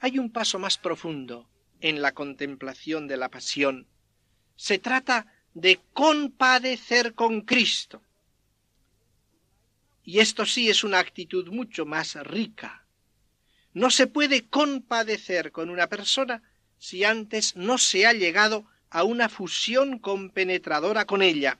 [0.00, 1.48] Hay un paso más profundo
[1.80, 3.86] en la contemplación de la pasión.
[4.56, 8.02] Se trata de compadecer con Cristo.
[10.04, 12.86] Y esto sí es una actitud mucho más rica.
[13.74, 16.42] No se puede compadecer con una persona
[16.78, 21.58] si antes no se ha llegado a una fusión compenetradora con ella.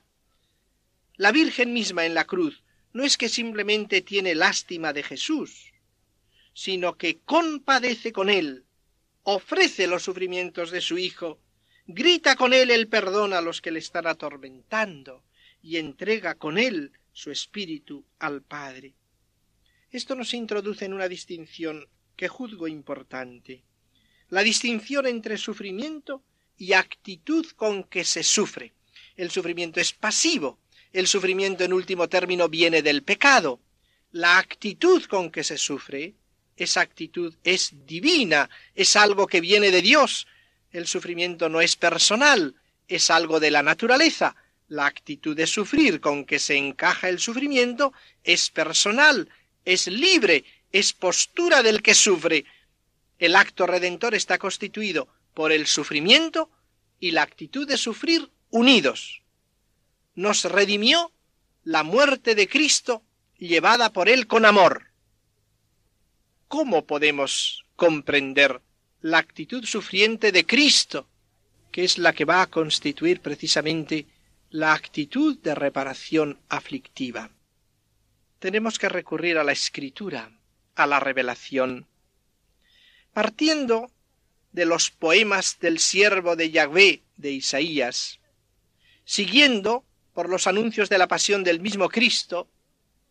[1.17, 2.63] La Virgen misma en la cruz
[2.93, 5.73] no es que simplemente tiene lástima de Jesús,
[6.55, 8.65] sino que compadece con él,
[9.23, 11.39] ofrece los sufrimientos de su Hijo,
[11.87, 15.23] grita con él el perdón a los que le están atormentando
[15.63, 18.95] y entrega con él su espíritu al Padre.
[19.91, 23.65] Esto nos introduce en una distinción que juzgo importante,
[24.31, 26.23] la distinción entre sufrimiento
[26.57, 28.73] y actitud con que se sufre.
[29.17, 30.59] El sufrimiento es pasivo,
[30.93, 33.61] el sufrimiento en último término viene del pecado.
[34.13, 36.15] La actitud con que se sufre,
[36.57, 40.27] esa actitud es divina, es algo que viene de Dios.
[40.73, 42.55] El sufrimiento no es personal,
[42.89, 44.35] es algo de la naturaleza.
[44.69, 47.93] La actitud de sufrir con que se encaja el sufrimiento
[48.25, 49.29] es personal,
[49.65, 52.45] es libre, es postura del que sufre.
[53.19, 56.51] El acto redentor está constituido por el sufrimiento
[57.01, 59.23] y la actitud de sufrir unidos.
[60.15, 61.13] Nos redimió
[61.65, 63.03] la muerte de Cristo
[63.39, 64.87] llevada por él con amor.
[66.49, 68.63] ¿Cómo podemos comprender
[69.01, 71.09] la actitud sufriente de Cristo,
[71.71, 74.07] que es la que va a constituir precisamente
[74.51, 77.31] la actitud de reparación aflictiva?
[78.39, 80.31] Tenemos que recurrir a la escritura,
[80.75, 81.87] a la revelación,
[83.19, 83.91] partiendo
[84.53, 88.21] de los poemas del siervo de Yahvé de Isaías,
[89.05, 92.49] siguiendo por los anuncios de la pasión del mismo Cristo,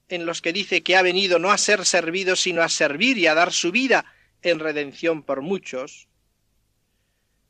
[0.07, 3.27] en los que dice que ha venido no a ser servido, sino a servir y
[3.27, 4.05] a dar su vida
[4.43, 6.07] en redención por muchos,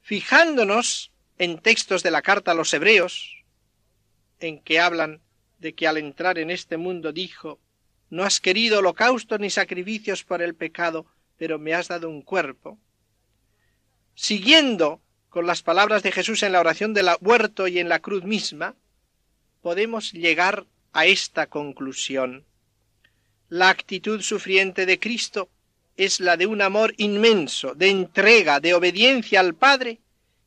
[0.01, 3.43] fijándonos en textos de la carta a los hebreos,
[4.39, 5.21] en que hablan
[5.59, 7.59] de que al entrar en este mundo dijo,
[8.09, 11.05] no has querido holocaustos ni sacrificios por el pecado,
[11.37, 12.77] pero me has dado un cuerpo,
[14.15, 18.23] siguiendo con las palabras de Jesús en la oración del huerto y en la cruz
[18.23, 18.75] misma,
[19.61, 22.45] podemos llegar a esta conclusión.
[23.49, 25.49] La actitud sufriente de Cristo
[25.95, 29.99] es la de un amor inmenso, de entrega, de obediencia al Padre,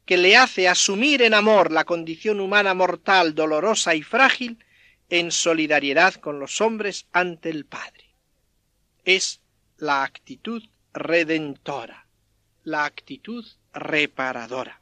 [0.04, 4.58] que le hace asumir en amor la condición humana mortal, dolorosa y frágil,
[5.08, 8.06] en solidaridad con los hombres ante el Padre.
[9.04, 9.40] Es
[9.76, 10.62] la actitud
[10.92, 12.06] redentora,
[12.64, 14.80] la actitud reparadora.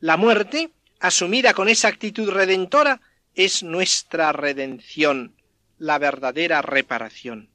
[0.00, 3.00] La muerte, asumida con esa actitud redentora,
[3.34, 5.34] es nuestra redención,
[5.78, 7.50] la verdadera reparación.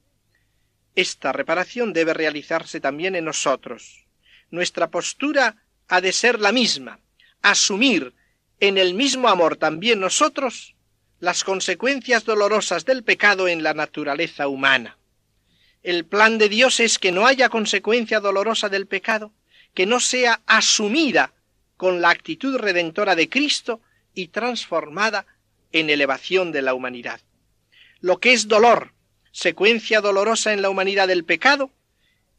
[0.95, 4.05] Esta reparación debe realizarse también en nosotros.
[4.51, 6.99] Nuestra postura ha de ser la misma,
[7.41, 8.14] asumir
[8.59, 10.76] en el mismo amor también nosotros
[11.20, 14.97] las consecuencias dolorosas del pecado en la naturaleza humana.
[15.84, 19.34] El plan de Dios es que no haya consecuencia dolorosa del pecado,
[19.73, 21.34] que no sea asumida
[21.75, 23.81] con la actitud redentora de Cristo
[24.13, 25.25] y transformada
[25.73, 27.19] en elevación de la humanidad.
[27.99, 28.93] Lo que es dolor,
[29.34, 31.71] secuencia dolorosa en la humanidad del pecado,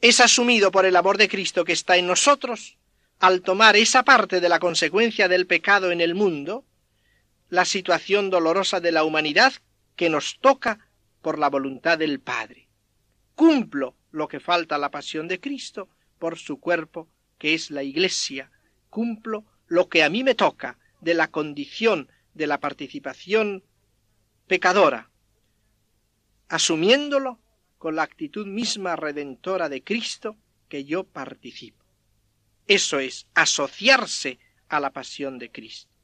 [0.00, 2.78] es asumido por el amor de Cristo que está en nosotros,
[3.20, 6.64] al tomar esa parte de la consecuencia del pecado en el mundo,
[7.50, 9.52] la situación dolorosa de la humanidad
[9.96, 10.88] que nos toca
[11.20, 12.63] por la voluntad del Padre.
[13.34, 17.08] Cumplo lo que falta a la pasión de Cristo por su cuerpo
[17.38, 18.50] que es la Iglesia,
[18.90, 23.64] cumplo lo que a mí me toca de la condición de la participación
[24.46, 25.10] pecadora,
[26.48, 27.40] asumiéndolo
[27.78, 30.36] con la actitud misma redentora de Cristo
[30.68, 31.84] que yo participo.
[32.66, 35.94] Eso es asociarse a la pasión de Cristo.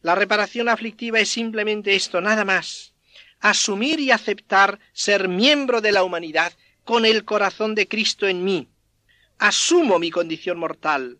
[0.00, 2.94] La reparación aflictiva es simplemente esto, nada más.
[3.40, 6.52] Asumir y aceptar ser miembro de la humanidad
[6.84, 8.68] con el corazón de Cristo en mí,
[9.38, 11.18] asumo mi condición mortal,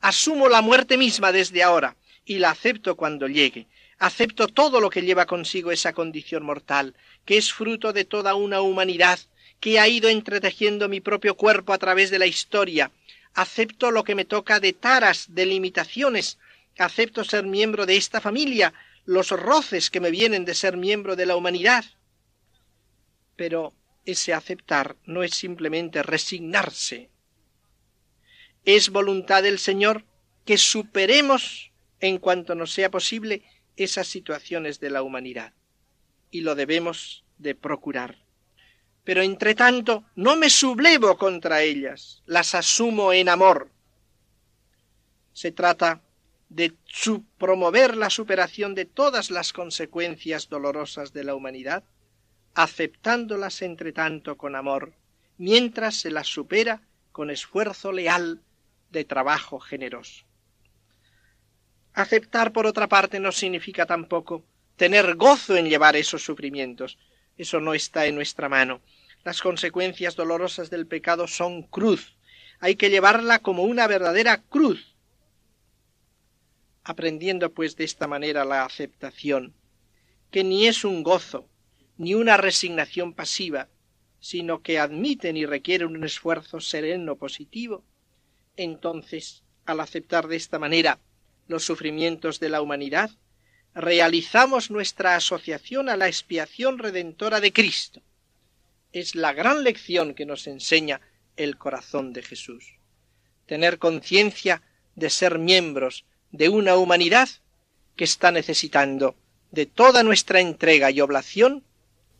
[0.00, 3.66] asumo la muerte misma desde ahora y la acepto cuando llegue.
[3.98, 6.94] Acepto todo lo que lleva consigo esa condición mortal,
[7.26, 9.20] que es fruto de toda una humanidad
[9.60, 12.90] que ha ido entretejiendo mi propio cuerpo a través de la historia.
[13.34, 16.38] Acepto lo que me toca de taras, de limitaciones.
[16.78, 18.72] Acepto ser miembro de esta familia,
[19.10, 21.84] los roces que me vienen de ser miembro de la humanidad.
[23.36, 27.10] Pero ese aceptar no es simplemente resignarse
[28.64, 30.04] es voluntad del Señor
[30.44, 33.42] que superemos en cuanto nos sea posible
[33.76, 35.52] esas situaciones de la humanidad.
[36.30, 38.18] Y lo debemos de procurar.
[39.04, 43.70] Pero entre tanto no me sublevo contra ellas, las asumo en amor.
[45.32, 46.02] Se trata
[46.50, 46.74] de
[47.38, 51.84] promover la superación de todas las consecuencias dolorosas de la humanidad,
[52.54, 54.92] aceptándolas entre tanto con amor,
[55.38, 56.82] mientras se las supera
[57.12, 58.42] con esfuerzo leal
[58.90, 60.24] de trabajo generoso.
[61.94, 64.44] Aceptar, por otra parte, no significa tampoco
[64.76, 66.98] tener gozo en llevar esos sufrimientos.
[67.36, 68.80] Eso no está en nuestra mano.
[69.22, 72.16] Las consecuencias dolorosas del pecado son cruz.
[72.58, 74.96] Hay que llevarla como una verdadera cruz.
[76.90, 79.54] Aprendiendo pues de esta manera la aceptación,
[80.32, 81.48] que ni es un gozo,
[81.96, 83.68] ni una resignación pasiva,
[84.18, 87.84] sino que admiten y requieren un esfuerzo sereno positivo,
[88.56, 90.98] entonces, al aceptar de esta manera
[91.46, 93.12] los sufrimientos de la humanidad,
[93.72, 98.02] realizamos nuestra asociación a la expiación redentora de Cristo.
[98.90, 101.00] Es la gran lección que nos enseña
[101.36, 102.80] el corazón de Jesús.
[103.46, 104.64] Tener conciencia
[104.96, 107.28] de ser miembros de una humanidad
[107.96, 109.16] que está necesitando
[109.50, 111.64] de toda nuestra entrega y oblación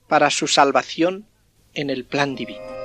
[0.09, 1.27] para su salvación
[1.75, 2.81] en el plan divino.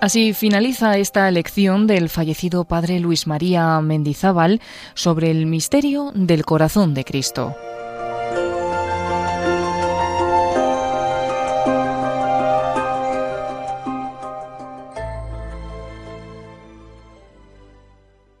[0.00, 4.62] Así finaliza esta lección del fallecido padre Luis María Mendizábal
[4.94, 7.54] sobre el misterio del corazón de Cristo.